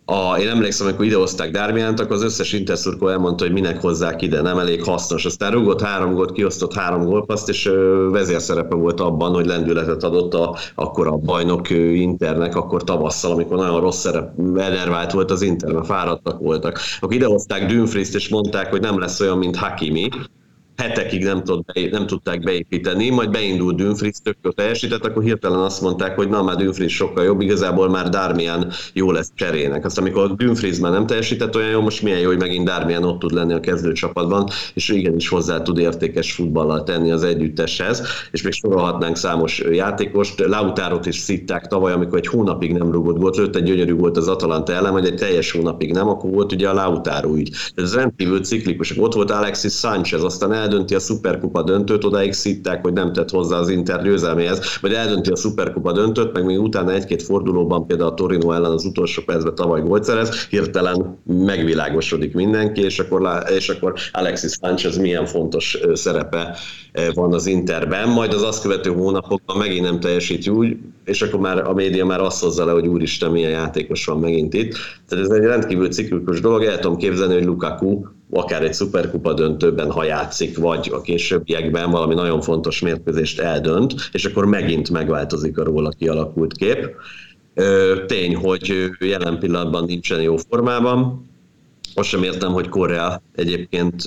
[0.09, 4.41] a, én emlékszem, amikor idehozták Darmiant, akkor az összes interszurkó elmondta, hogy minek hozzák ide,
[4.41, 5.25] nem elég hasznos.
[5.25, 7.71] Aztán rúgott három gólt, kiosztott három gólpaszt, és
[8.11, 13.81] vezérszerepe volt abban, hogy lendületet adott a, akkor a bajnok Internek, akkor tavasszal, amikor nagyon
[13.81, 16.79] rossz szerep, enervált volt az Inter, mert fáradtak voltak.
[16.99, 20.09] Akkor idehozták Dünfriszt, és mondták, hogy nem lesz olyan, mint Hakimi,
[20.78, 25.82] hetekig nem, tud, nem tudták beépíteni, majd beindult Dünfries, tök jó teljesített, akkor hirtelen azt
[25.82, 29.86] mondták, hogy na, már Dünfries sokkal jobb, igazából már Darmian jó lesz cserének.
[29.86, 33.19] Aztán amikor Dünfries már nem teljesített olyan jó, most milyen jó, hogy megint Darmian ott
[33.19, 38.53] tud lenni a kezdőcsapatban, és igenis hozzá tud értékes futballal tenni az együtteshez, és még
[38.53, 40.39] sorolhatnánk számos játékost.
[40.39, 44.28] Lautárot is szitták tavaly, amikor egy hónapig nem rúgott gólt, lőtt egy gyönyörű volt az
[44.28, 47.49] Atalanta ellen, vagy egy teljes hónapig nem, akkor volt ugye a Lautáró ügy.
[47.75, 48.97] Ez rendkívül ciklikus.
[48.97, 53.57] Ott volt Alexis Sanchez, aztán eldönti a Superkupa döntőt, odáig szitták, hogy nem tett hozzá
[53.57, 58.13] az Inter győzelméhez, vagy eldönti a Superkupa döntőt, meg még utána egy-két fordulóban, például a
[58.13, 63.93] Torino ellen az utolsó percben tavaly gólt szerez, hirtelen megvilágosodik mindenki, és akkor, és akkor
[64.11, 66.57] Alexis Sanchez milyen fontos szerepe
[67.13, 71.67] van az Interben, majd az azt követő hónapokban megint nem teljesít úgy, és akkor már
[71.67, 74.75] a média már azt hozza le, hogy úristen, milyen játékos van megint itt.
[75.07, 79.91] Tehát ez egy rendkívül ciklikus dolog, el tudom képzelni, hogy Lukaku akár egy szuperkupa döntőben,
[79.91, 85.63] ha játszik, vagy a későbbiekben valami nagyon fontos mérkőzést eldönt, és akkor megint megváltozik a
[85.63, 86.89] róla kialakult kép.
[88.07, 91.25] Tény, hogy jelen pillanatban nincsen jó formában.
[91.93, 94.03] Azt sem értem, hogy Korea egyébként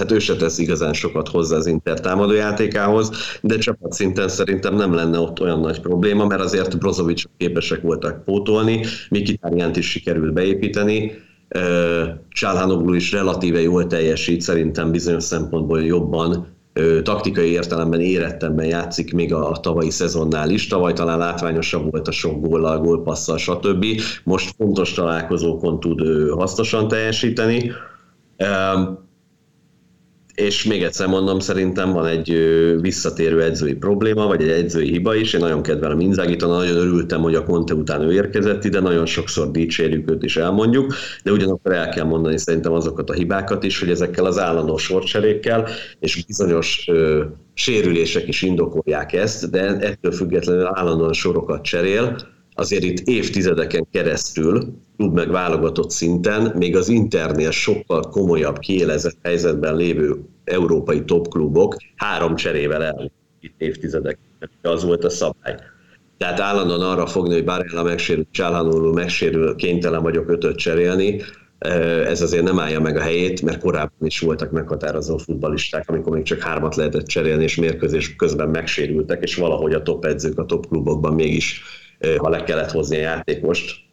[0.00, 3.10] hát ő se tesz igazán sokat hozzá az Inter támadó játékához,
[3.42, 8.84] de csapatszinten szerintem nem lenne ott olyan nagy probléma, mert azért Brozovic képesek voltak pótolni,
[9.10, 11.12] Mikitáriánt is sikerült beépíteni,
[12.28, 16.46] Csálhánoglu is relatíve jól teljesít, szerintem bizonyos szempontból jobban
[17.02, 20.66] taktikai értelemben érettemben játszik még a tavalyi szezonnál is.
[20.66, 23.84] Tavaly talán látványosabb volt a sok góllal, gólpasszal, stb.
[24.24, 27.72] Most fontos találkozókon tud hasznosan teljesíteni
[30.40, 32.28] és még egyszer mondom, szerintem van egy
[32.80, 35.32] visszatérő edzői probléma, vagy egy edzői hiba is.
[35.32, 39.50] Én nagyon kedvelem Inzagit, nagyon örültem, hogy a Conte után ő érkezett ide, nagyon sokszor
[39.50, 43.90] dicsérjük őt is elmondjuk, de ugyanakkor el kell mondani szerintem azokat a hibákat is, hogy
[43.90, 45.68] ezekkel az állandó sorcserékkel
[45.98, 47.24] és bizonyos ö,
[47.54, 52.16] sérülések is indokolják ezt, de ettől függetlenül állandóan sorokat cserél,
[52.60, 59.76] azért itt évtizedeken keresztül, klub meg válogatott szinten, még az Internél sokkal komolyabb, kiélezett helyzetben
[59.76, 64.18] lévő európai topklubok három cserével el itt évtizedek.
[64.62, 65.56] Az volt a szabály.
[66.18, 71.22] Tehát állandóan arra fogni, hogy Barella megsérül, Csálanuló megsérül, kénytelen vagyok ötöt cserélni,
[72.06, 76.24] ez azért nem állja meg a helyét, mert korábban is voltak meghatározó futbalisták, amikor még
[76.24, 80.66] csak hármat lehetett cserélni, és mérkőzés közben megsérültek, és valahogy a top edzők a top
[80.68, 81.62] klubokban mégis
[82.18, 83.88] ha le kellett hozni a játékost,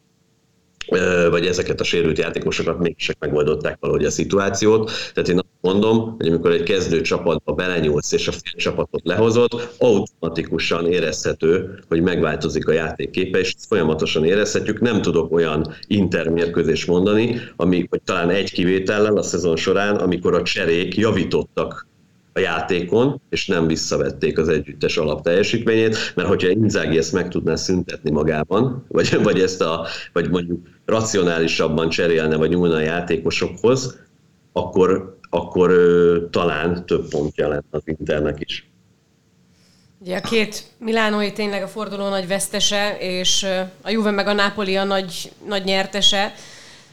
[1.30, 4.90] vagy ezeket a sérült játékosokat mégis megoldották valahogy a szituációt.
[5.14, 9.70] Tehát én azt mondom, hogy amikor egy kezdő csapatba belenyúlsz és a fél csapatot lehozod,
[9.78, 14.80] automatikusan érezhető, hogy megváltozik a játékképe, és ezt folyamatosan érezhetjük.
[14.80, 20.42] Nem tudok olyan intermérkőzést mondani, ami, hogy talán egy kivétellel a szezon során, amikor a
[20.42, 21.87] cserék javítottak
[22.38, 28.10] a játékon, és nem visszavették az együttes alapteljesítményét, mert hogyha Inzági ezt meg tudná szüntetni
[28.10, 33.98] magában, vagy, vagy ezt a, vagy mondjuk racionálisabban cserélne, vagy nyúlna a játékosokhoz,
[34.52, 38.70] akkor, akkor ö, talán több pontja lenne az Internek is.
[40.00, 43.46] Ugye a két Milánói tényleg a forduló nagy vesztese, és
[43.82, 46.34] a Juve meg a Napoli a nagy, nagy nyertese.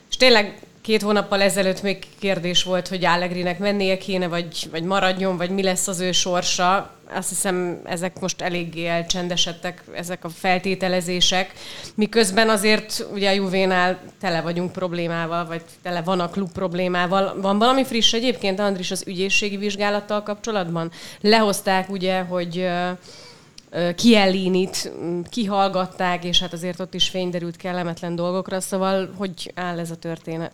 [0.09, 5.37] És tényleg Két hónappal ezelőtt még kérdés volt, hogy Allegrinek mennie kéne, vagy, vagy maradjon,
[5.37, 6.91] vagy mi lesz az ő sorsa.
[7.13, 11.53] Azt hiszem, ezek most eléggé elcsendesedtek, ezek a feltételezések.
[11.95, 17.41] Miközben azért ugye a Juvénál tele vagyunk problémával, vagy tele van a klub problémával.
[17.41, 20.91] Van valami friss egyébként, Andris, az ügyészségi vizsgálattal kapcsolatban?
[21.21, 22.67] Lehozták ugye, hogy
[23.95, 24.91] Kielinit
[25.29, 30.51] kihallgatták, és hát azért ott is fényderült kellemetlen dolgokra, szóval hogy áll ez a történet?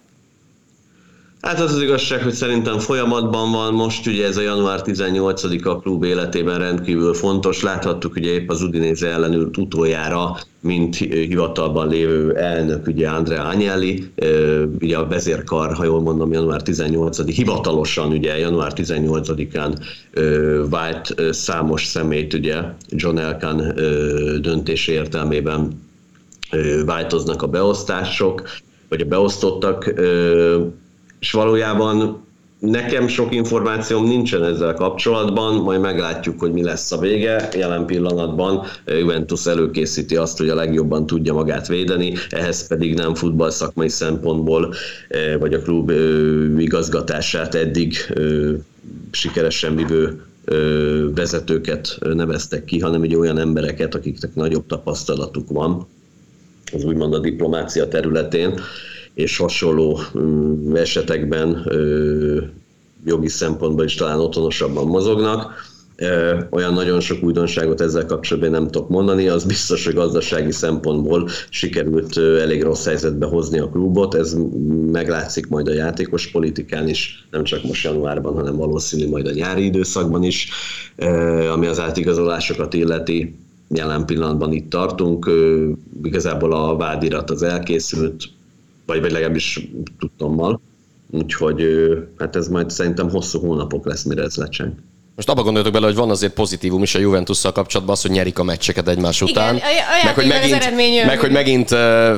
[1.41, 6.03] Hát az az igazság, hogy szerintem folyamatban van most, ugye ez a január 18-a klub
[6.03, 7.61] életében rendkívül fontos.
[7.61, 14.11] Láthattuk ugye épp az Udinéze ellenült utoljára, mint hivatalban lévő elnök, ugye Andrea Agnelli,
[14.79, 19.75] ugye a vezérkar, ha jól mondom, január 18 hivatalosan ugye január 18-án
[20.69, 23.73] vált számos szemét, ugye John Elkan
[24.41, 25.81] döntése értelmében
[26.85, 28.43] változnak a beosztások,
[28.89, 29.93] vagy a beosztottak
[31.21, 32.25] és valójában
[32.59, 37.49] nekem sok információm nincsen ezzel kapcsolatban, majd meglátjuk, hogy mi lesz a vége.
[37.57, 43.89] Jelen pillanatban Juventus előkészíti azt, hogy a legjobban tudja magát védeni, ehhez pedig nem futballszakmai
[43.89, 44.73] szempontból,
[45.07, 45.97] eh, vagy a klub eh,
[46.57, 48.23] igazgatását eddig eh,
[49.11, 50.21] sikeresen vívő
[51.15, 55.87] vezetőket neveztek ki, hanem egy olyan embereket, akiknek nagyobb tapasztalatuk van,
[56.73, 58.59] az úgymond a diplomácia területén,
[59.13, 61.71] és hasonló mm, esetekben
[63.05, 65.69] jogi szempontból is talán otthonosabban mozognak
[66.49, 72.17] olyan nagyon sok újdonságot ezzel kapcsolatban nem tudok mondani, az biztos, hogy gazdasági szempontból sikerült
[72.17, 74.35] elég rossz helyzetbe hozni a klubot, ez
[74.91, 79.65] meglátszik majd a játékos politikán is, nem csak most januárban, hanem valószínű majd a nyári
[79.65, 80.49] időszakban is,
[81.51, 83.35] ami az átigazolásokat illeti.
[83.73, 85.29] Jelen pillanatban itt tartunk,
[86.03, 88.23] igazából a vádirat az elkészült,
[88.91, 89.67] vagy, vagy legalábbis
[89.99, 90.61] tudtommal,
[91.11, 91.63] úgyhogy
[92.17, 94.73] hát ez majd szerintem hosszú hónapok lesz, mire ez lecseng.
[95.15, 98.39] Most abba gondoltok bele, hogy van azért pozitívum is a Juventusszal kapcsolatban az, hogy nyerik
[98.39, 99.55] a meccseket egymás után.
[99.55, 101.69] Igen, a, a meg, hogy megint, az eredmény meg hogy megint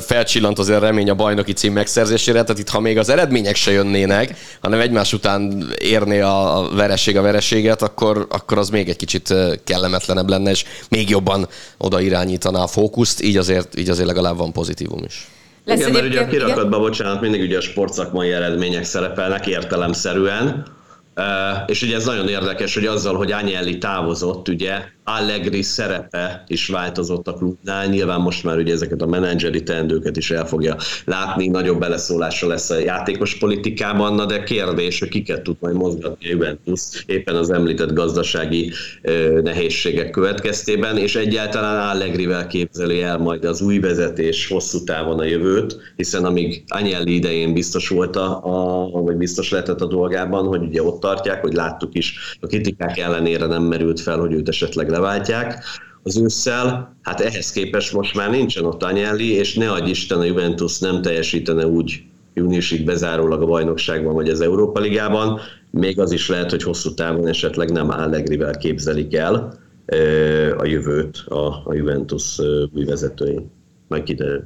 [0.06, 4.36] felcsillant azért remény a bajnoki cím megszerzésére, tehát itt ha még az eredmények se jönnének,
[4.62, 10.30] hanem egymás után érné a vereség a vereséget, akkor, akkor az még egy kicsit kellemetlenebb
[10.30, 11.48] lenne, és még jobban
[11.78, 15.28] oda irányítaná a fókuszt, így azért, így azért legalább van pozitívum is.
[15.66, 20.66] Lesz igen, mert ugye a kirakatban, bocsánat, mindig ugye a sportszakmai eredmények szerepelnek értelemszerűen,
[21.66, 27.28] és ugye ez nagyon érdekes, hogy azzal, hogy Agnelli távozott, ugye Allegri szerepe is változott
[27.28, 30.76] a klubnál, nyilván most már ugye ezeket a menedzseri teendőket is el fogja
[31.06, 36.26] látni, nagyobb beleszólása lesz a játékos politikában, na de kérdés, hogy kiket tud majd mozgatni
[36.26, 38.72] a Juventus éppen az említett gazdasági
[39.42, 45.78] nehézségek következtében, és egyáltalán Allegrivel képzeli el majd az új vezetés hosszú távon a jövőt,
[45.96, 48.40] hiszen amíg Agnelli idején biztos volt a,
[48.94, 52.98] a vagy biztos lehetett a dolgában, hogy ugye ott tartják, hogy láttuk is, a kritikák
[52.98, 55.64] ellenére nem merült fel, hogy őt esetleg leváltják
[56.04, 56.96] az ősszel.
[57.02, 61.02] Hát ehhez képest most már nincsen ott Anyelli, és ne adj Isten a Juventus nem
[61.02, 65.40] teljesítene úgy júniusig bezárólag a bajnokságban vagy az Európa Ligában,
[65.72, 69.60] még az is lehet, hogy hosszú távon esetleg nem Allegrivel képzelik el
[70.58, 72.40] a jövőt a, a Juventus
[72.76, 73.40] új vezetői.
[73.88, 74.44] Majd kiderül.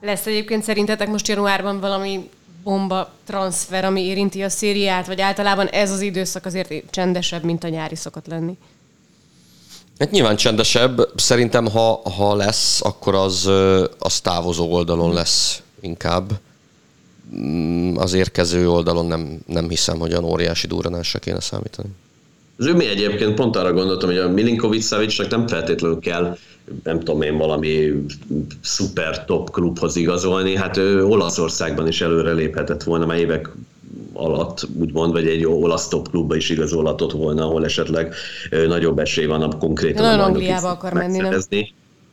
[0.00, 2.28] Lesz egyébként szerintetek most januárban valami
[2.62, 7.68] bomba transfer, ami érinti a szériát, vagy általában ez az időszak azért csendesebb, mint a
[7.68, 8.56] nyári szokott lenni?
[9.98, 11.08] Hát nyilván csendesebb.
[11.16, 13.50] Szerintem, ha, ha lesz, akkor az,
[13.98, 16.30] az távozó oldalon lesz inkább.
[17.36, 21.88] Mm, az érkező oldalon nem, nem hiszem, hogy olyan óriási durranásra kéne számítani.
[22.56, 26.36] Az ő mi egyébként pont arra gondoltam, hogy a Milinkovic Savicnak nem feltétlenül kell
[26.84, 27.92] nem tudom én, valami
[28.62, 30.56] szuper top klubhoz igazolni.
[30.56, 33.48] Hát ő Olaszországban is előre léphetett volna már évek
[34.12, 38.14] alatt, úgymond, vagy egy olasz top klubba is igazolhatott volna, ahol esetleg
[38.66, 41.40] nagyobb esély van a konkrétan Nagyon Angliába akar menni, nem?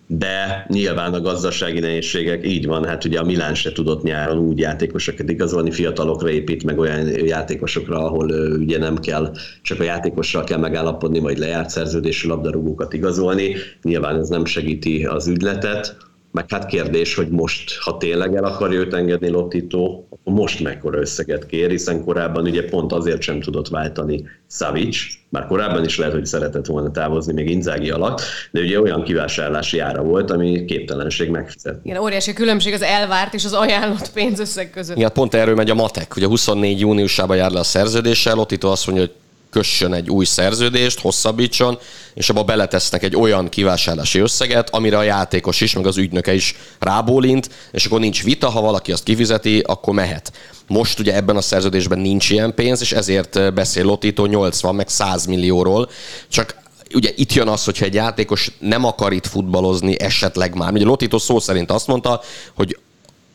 [0.07, 4.59] de nyilván a gazdasági nehézségek így van, hát ugye a Milán se tudott nyáron úgy
[4.59, 8.29] játékosokat igazolni, fiatalokra épít, meg olyan játékosokra, ahol
[8.59, 13.55] ugye nem kell, csak a játékossal kell megállapodni, vagy lejárt szerződésű labdarúgókat igazolni.
[13.81, 15.97] Nyilván ez nem segíti az ügyletet,
[16.35, 20.99] meg hát kérdés, hogy most, ha tényleg el akarja őt engedni Lottito, akkor most mekkora
[20.99, 24.97] összeget kér, hiszen korábban ugye pont azért sem tudott váltani Savic,
[25.29, 28.21] már korábban is lehet, hogy szeretett volna távozni még Inzági alatt,
[28.51, 31.89] de ugye olyan kivásárlási ára volt, ami képtelenség megfizetni.
[31.89, 34.97] Igen, óriási különbség az elvárt és az ajánlott pénzösszeg között.
[34.97, 36.15] Igen, pont erről megy a matek.
[36.15, 39.13] Ugye 24 júniusában jár le a szerződéssel, Lottito azt mondja, hogy
[39.55, 41.77] kössön egy új szerződést, hosszabbítson,
[42.13, 46.55] és abba beletesznek egy olyan kivásárlási összeget, amire a játékos is, meg az ügynöke is
[46.79, 50.31] rábólint, és akkor nincs vita, ha valaki azt kifizeti, akkor mehet.
[50.67, 55.25] Most ugye ebben a szerződésben nincs ilyen pénz, és ezért beszél Lotito 80 meg 100
[55.25, 55.89] millióról,
[56.29, 56.55] csak
[56.93, 60.73] ugye itt jön az, hogyha egy játékos nem akar itt futballozni esetleg már.
[60.73, 62.21] Ugye Lotito szó szerint azt mondta,
[62.55, 62.77] hogy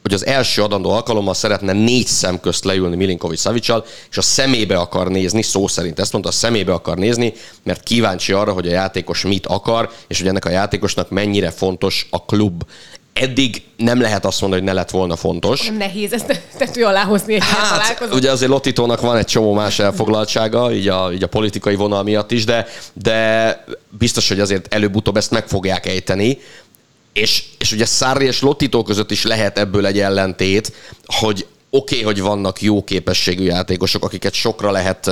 [0.03, 4.77] hogy az első adandó alkalommal szeretne négy szem közt leülni Milinkovic Savicsal, és a szemébe
[4.77, 7.33] akar nézni, szó szerint ezt mondta, a szemébe akar nézni,
[7.63, 12.07] mert kíváncsi arra, hogy a játékos mit akar, és hogy ennek a játékosnak mennyire fontos
[12.11, 12.63] a klub.
[13.13, 15.67] Eddig nem lehet azt mondani, hogy ne lett volna fontos.
[15.67, 19.79] Nem nehéz ezt tető alá hozni egy hát, ugye azért Lotitónak van egy csomó más
[19.79, 23.65] elfoglaltsága, így a, így a politikai vonal miatt is, de, de
[23.99, 26.39] biztos, hogy azért előbb-utóbb ezt meg fogják ejteni.
[27.13, 30.73] És, és ugye Sarri és Lottito között is lehet ebből egy ellentét,
[31.07, 35.11] hogy oké, okay, hogy vannak jó képességű játékosok, akiket sokra lehet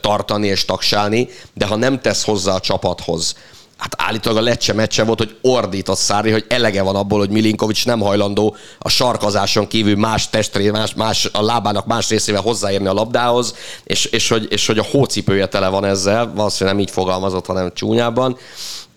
[0.00, 3.34] tartani és taksálni, de ha nem tesz hozzá a csapathoz,
[3.82, 7.30] hát állítólag a Lecce meccse volt, hogy ordít a Szári, hogy elege van abból, hogy
[7.30, 12.86] Milinkovic nem hajlandó a sarkazáson kívül más testré, más, más, a lábának más részével hozzáérni
[12.86, 13.54] a labdához,
[13.84, 17.72] és, és, hogy, és hogy a hócipője tele van ezzel, valószínűleg nem így fogalmazott, hanem
[17.74, 18.36] csúnyában.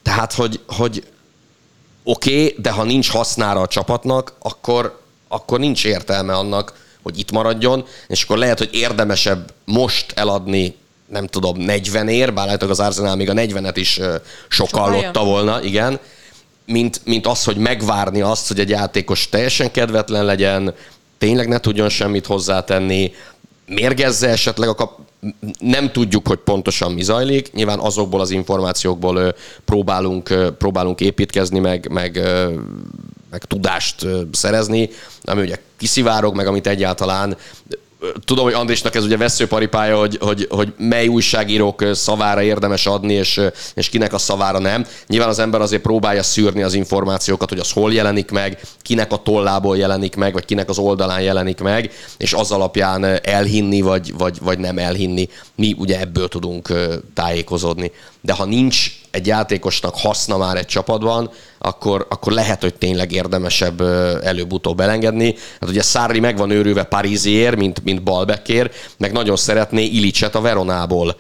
[0.04, 1.04] Tehát, hogy, hogy
[2.06, 7.32] oké, okay, de ha nincs hasznára a csapatnak, akkor, akkor nincs értelme annak, hogy itt
[7.32, 10.76] maradjon, és akkor lehet, hogy érdemesebb most eladni
[11.08, 14.00] nem tudom, 40 ér, bár lehet, az Arsenal még a 40-et is
[14.48, 16.00] sokallotta volna, igen,
[16.66, 20.74] mint, mint az, hogy megvárni azt, hogy egy játékos teljesen kedvetlen legyen,
[21.18, 23.12] tényleg ne tudjon semmit hozzátenni,
[23.66, 25.00] mérgezze esetleg a kap...
[25.60, 27.54] Nem tudjuk, hogy pontosan mi zajlik.
[27.54, 32.22] Nyilván azokból az információkból próbálunk, próbálunk építkezni, meg, meg,
[33.30, 34.90] meg tudást szerezni,
[35.24, 37.38] ami ugye kiszivárog, meg amit egyáltalán
[38.26, 43.42] tudom, hogy Andrisnak ez ugye veszőparipája, hogy, hogy, hogy mely újságírók szavára érdemes adni, és,
[43.74, 44.86] és kinek a szavára nem.
[45.08, 49.18] Nyilván az ember azért próbálja szűrni az információkat, hogy az hol jelenik meg, kinek a
[49.18, 54.38] tollából jelenik meg, vagy kinek az oldalán jelenik meg, és az alapján elhinni, vagy, vagy,
[54.42, 55.30] vagy nem elhinni.
[55.56, 56.74] Mi ugye ebből tudunk
[57.14, 57.92] tájékozódni.
[58.22, 63.82] De ha nincs egy játékosnak haszna már egy csapatban, akkor, akkor lehet, hogy tényleg érdemesebb
[64.24, 65.36] előbb-utóbb elengedni.
[65.60, 70.42] Hát ugye Szárli meg van őrülve Parizér, mint, mint Balbekér, meg nagyon szeretné Ilicset a
[70.42, 71.18] Veronából.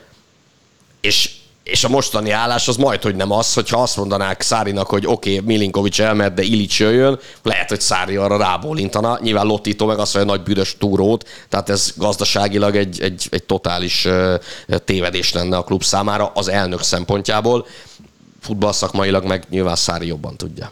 [1.02, 1.30] És
[1.66, 5.34] és a mostani állás az majd, hogy nem az, hogyha azt mondanák Szárinak, hogy oké,
[5.34, 9.20] okay, Milinkovics elmehet, de Ilic jöjjön, lehet, hogy Szári arra rábólintana.
[9.22, 14.08] Nyilván Lottito meg azt mondja, nagy büdös túrót, tehát ez gazdaságilag egy, egy, egy totális
[14.86, 17.66] tévedés lenne a klub számára az elnök szempontjából.
[18.42, 20.72] Futballszakmailag meg nyilván Szári jobban tudja.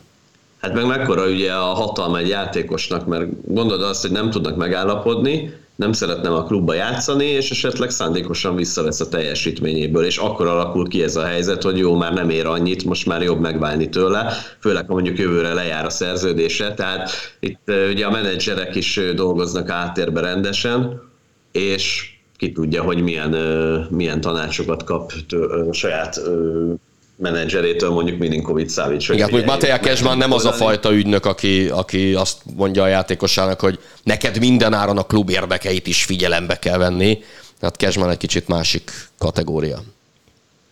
[0.62, 5.54] Hát meg mekkora ugye a hatalma egy játékosnak, mert gondolod azt, hogy nem tudnak megállapodni,
[5.76, 11.04] nem szeretne a klubba játszani, és esetleg szándékosan visszavesz a teljesítményéből, és akkor alakul ki
[11.04, 14.88] ez a helyzet, hogy jó, már nem ér annyit, most már jobb megválni tőle, főleg
[14.88, 21.02] ha mondjuk jövőre lejár a szerződése, tehát itt ugye a menedzserek is dolgoznak áttérbe rendesen,
[21.52, 23.30] és ki tudja, hogy milyen,
[23.90, 25.12] milyen tanácsokat kap
[25.70, 26.22] a saját
[27.24, 29.10] menedzserétől mondjuk Milinkovic Szávics.
[29.10, 33.60] Igen, mondjuk Mateja Kesman nem az a fajta ügynök, aki, aki azt mondja a játékosának,
[33.60, 37.24] hogy neked mindenáron a klub érdekeit is figyelembe kell venni.
[37.60, 39.84] Tehát Kesman egy kicsit másik kategória.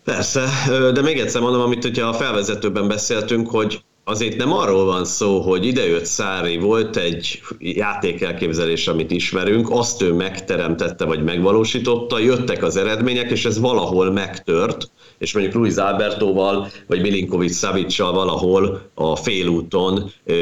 [0.04, 0.49] Persze,
[0.93, 3.82] de még egyszer mondom, amit hogyha a felvezetőben beszéltünk, hogy
[4.12, 10.14] azért nem arról van szó, hogy idejött Szári, volt egy játékelképzelés, amit ismerünk, azt ő
[10.14, 17.01] megteremtette vagy megvalósította, jöttek az eredmények, és ez valahol megtört, és mondjuk Luis Albertoval, vagy
[17.01, 20.34] Milinkovic Savicsal valahol a félúton ö,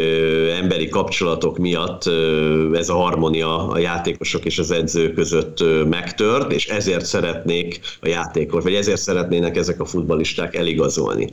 [0.49, 6.51] emberi kapcsolatok miatt ö, ez a harmonia a játékosok és az edző között ö, megtört,
[6.51, 11.29] és ezért szeretnék a játékos, vagy ezért szeretnének ezek a futbalisták eligazolni.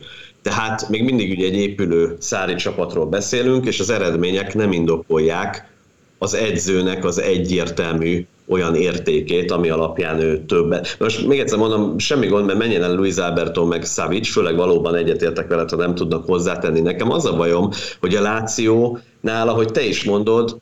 [0.47, 5.69] Tehát még mindig ugye egy épülő szári csapatról beszélünk, és az eredmények nem indokolják
[6.19, 10.97] az edzőnek az egyértelmű olyan értékét, ami alapján ő többet.
[10.99, 14.95] Most még egyszer mondom, semmi gond, mert menjen el Luis Alberto meg Savic, főleg valóban
[14.95, 16.81] egyetértek veled, ha nem tudnak hozzátenni.
[16.81, 17.71] Nekem az a bajom,
[18.01, 20.61] hogy a Láció nála, hogy te is mondod,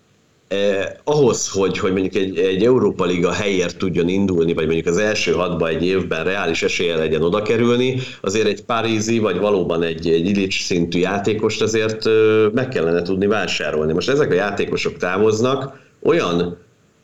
[0.55, 4.97] eh, ahhoz, hogy, hogy mondjuk egy, egy Európa Liga helyért tudjon indulni, vagy mondjuk az
[4.97, 10.09] első hatba egy évben reális esélye legyen oda kerülni, azért egy Párizsi, vagy valóban egy,
[10.09, 12.09] egy Illich szintű játékost azért
[12.53, 13.93] meg kellene tudni vásárolni.
[13.93, 16.59] Most ezek a játékosok távoznak, olyan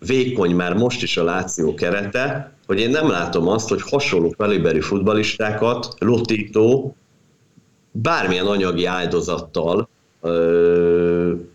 [0.07, 4.81] vékony már most is a Láció kerete, hogy én nem látom azt, hogy hasonló kaliberi
[4.81, 6.93] futbalistákat Lotito
[7.93, 9.89] bármilyen anyagi áldozattal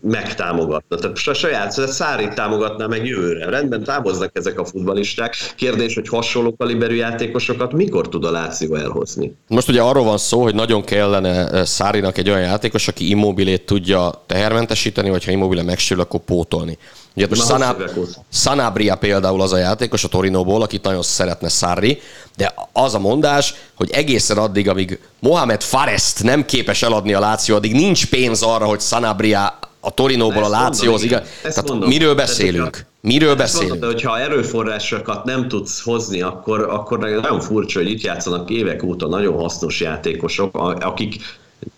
[0.00, 0.96] megtámogatna.
[0.96, 3.50] Tehát a saját Szárit támogatná meg jövőre.
[3.50, 5.34] Rendben távoznak ezek a futbalisták.
[5.56, 9.36] Kérdés, hogy hasonló kaliberű játékosokat mikor tud a Láció elhozni?
[9.48, 14.22] Most ugye arról van szó, hogy nagyon kellene Szárinak egy olyan játékos, aki immobilét tudja
[14.26, 16.78] tehermentesíteni, vagy ha immobile megsérül, akkor pótolni.
[17.16, 17.90] Ugye most Sanab-
[18.32, 21.98] Sanabria például az a játékos a Torinóból, akit nagyon szeretne Sarri,
[22.36, 27.54] de az a mondás, hogy egészen addig, amíg Mohamed Farest nem képes eladni a Láció,
[27.56, 31.22] addig nincs pénz arra, hogy Sanabria a Torinóból a Lációhoz, igaz?
[31.42, 31.88] Tehát mondom.
[31.88, 32.70] miről beszélünk?
[32.70, 33.70] Tehát, miről beszélünk?
[33.70, 39.08] Mondod, hogyha erőforrásokat nem tudsz hozni, akkor, akkor nagyon furcsa, hogy itt játszanak évek óta
[39.08, 41.14] nagyon hasznos játékosok, akik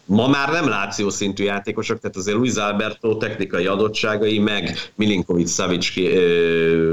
[0.05, 5.93] Ma már nem Láció szintű játékosok, tehát azért Luis Alberto technikai adottságai, meg Milinkovic Savic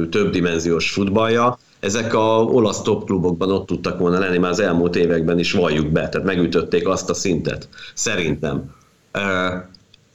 [0.09, 5.39] többdimenziós futballja, ezek a olasz top klubokban ott tudtak volna lenni már az elmúlt években
[5.39, 8.73] is, valljuk be, tehát megütötték azt a szintet, szerintem.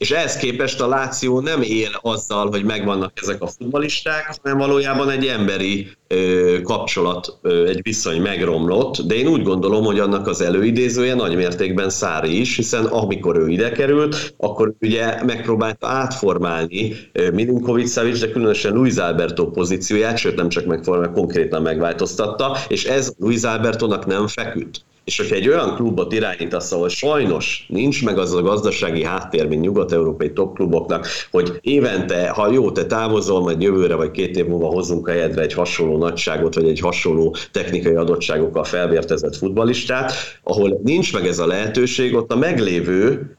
[0.01, 5.09] És ehhez képest a Láció nem él azzal, hogy megvannak ezek a futbalisták, hanem valójában
[5.09, 10.41] egy emberi ö, kapcsolat, ö, egy viszony megromlott, de én úgy gondolom, hogy annak az
[10.41, 16.95] előidézője nagy mértékben Szári is, hiszen amikor ő ide került, akkor ugye megpróbálta átformálni
[17.33, 23.13] Milinkovic Savic, de különösen Luis Alberto pozícióját, sőt nem csak megformálni, konkrétan megváltoztatta, és ez
[23.17, 24.85] Luis Albertonak nem feküdt.
[25.11, 29.61] És hogyha egy olyan klubot irányítasz, ahol sajnos nincs meg az a gazdasági háttér, mint
[29.61, 35.07] nyugat-európai topkluboknak, hogy évente, ha jó, te távozol, majd jövőre vagy két év múlva hozunk
[35.07, 41.27] a helyedre egy hasonló nagyságot, vagy egy hasonló technikai adottságokkal felvértezett futbalistát, ahol nincs meg
[41.27, 43.35] ez a lehetőség, ott a meglévő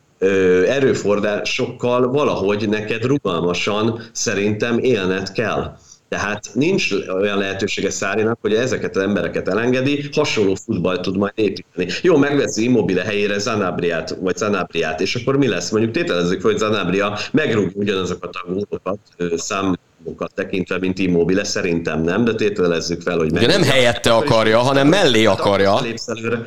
[0.68, 5.76] erőforrásokkal valahogy neked rugalmasan szerintem élned kell
[6.12, 11.90] Tehát nincs olyan lehetősége Szárinak, hogy ezeket az embereket elengedi, hasonló futball tud majd építeni.
[12.02, 15.70] Jó, megveszi Immobile helyére Zanabriát, vagy Zanabriát, és akkor mi lesz?
[15.70, 18.98] Mondjuk tételezzük, hogy Zanabria megrúgja ugyanazokat a gólokat,
[19.36, 23.32] számokat tekintve, mint Immobile, szerintem nem, de tételezzük fel, hogy...
[23.32, 25.80] Ugye nem helyette akarja, hanem mellé akarja.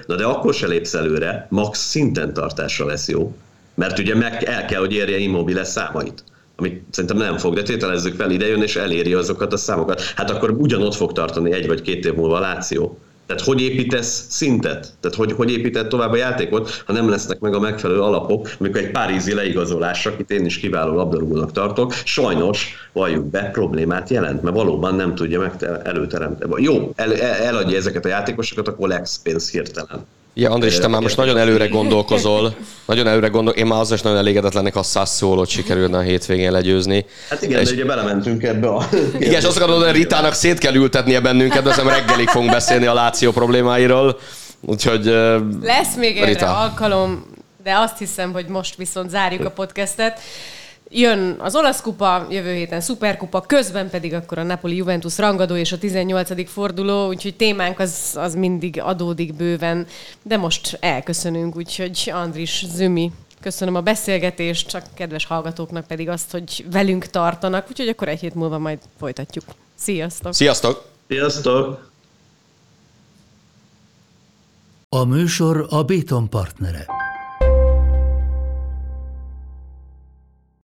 [0.07, 3.36] Na de akkor se lépsz előre, max szinten tartásra lesz jó.
[3.74, 6.24] Mert ugye meg el kell, hogy érje Immobile számait
[6.56, 10.01] amit szerintem nem fog, de tételezzük fel, ide jön és eléri azokat a számokat.
[10.01, 12.97] Hát akkor ugyanott fog tartani egy vagy két év múlva a Láció.
[13.26, 14.93] Tehát hogy építesz szintet?
[14.99, 18.82] Tehát hogy, hogy épített tovább a játékot, ha nem lesznek meg a megfelelő alapok, amikor
[18.82, 24.56] egy párizsi leigazolás, akit én is kiváló labdarúgónak tartok, sajnos, valljuk be, problémát jelent, mert
[24.56, 26.64] valóban nem tudja meg előteremteni.
[26.64, 30.06] Jó, el, el, eladja ezeket a játékosokat, akkor lesz pénz hirtelen.
[30.38, 32.55] Ja, Andris, te már most nagyon előre gondolkozol.
[32.86, 33.53] Nagyon előre gondol.
[33.53, 37.05] Én már az is nagyon elégedetlenek, ha száz szólót sikerülne a hétvégén legyőzni.
[37.29, 37.67] Hát igen, és...
[37.67, 38.89] de ugye belementünk ebbe a...
[39.19, 42.86] Igen, és azt gondolod, hogy Ritának szét kell ültetnie bennünket, de aztán reggelig fogunk beszélni
[42.86, 44.19] a Láció problémáiról.
[44.61, 45.05] Úgyhogy...
[45.61, 47.25] Lesz még erre alkalom,
[47.63, 50.19] de azt hiszem, hogy most viszont zárjuk a podcastet.
[50.97, 55.71] Jön az olasz kupa, jövő héten szuperkupa, közben pedig akkor a Napoli Juventus rangadó és
[55.71, 56.49] a 18.
[56.49, 59.87] forduló, úgyhogy témánk az, az mindig adódik bőven,
[60.23, 66.65] de most elköszönünk, úgyhogy Andris, Zümi, köszönöm a beszélgetést, csak kedves hallgatóknak pedig azt, hogy
[66.71, 69.45] velünk tartanak, úgyhogy akkor egy hét múlva majd folytatjuk.
[69.75, 70.33] Sziasztok!
[70.33, 70.85] Sziasztok!
[71.07, 71.91] Sziasztok!
[74.89, 77.05] A műsor a Béton partnere.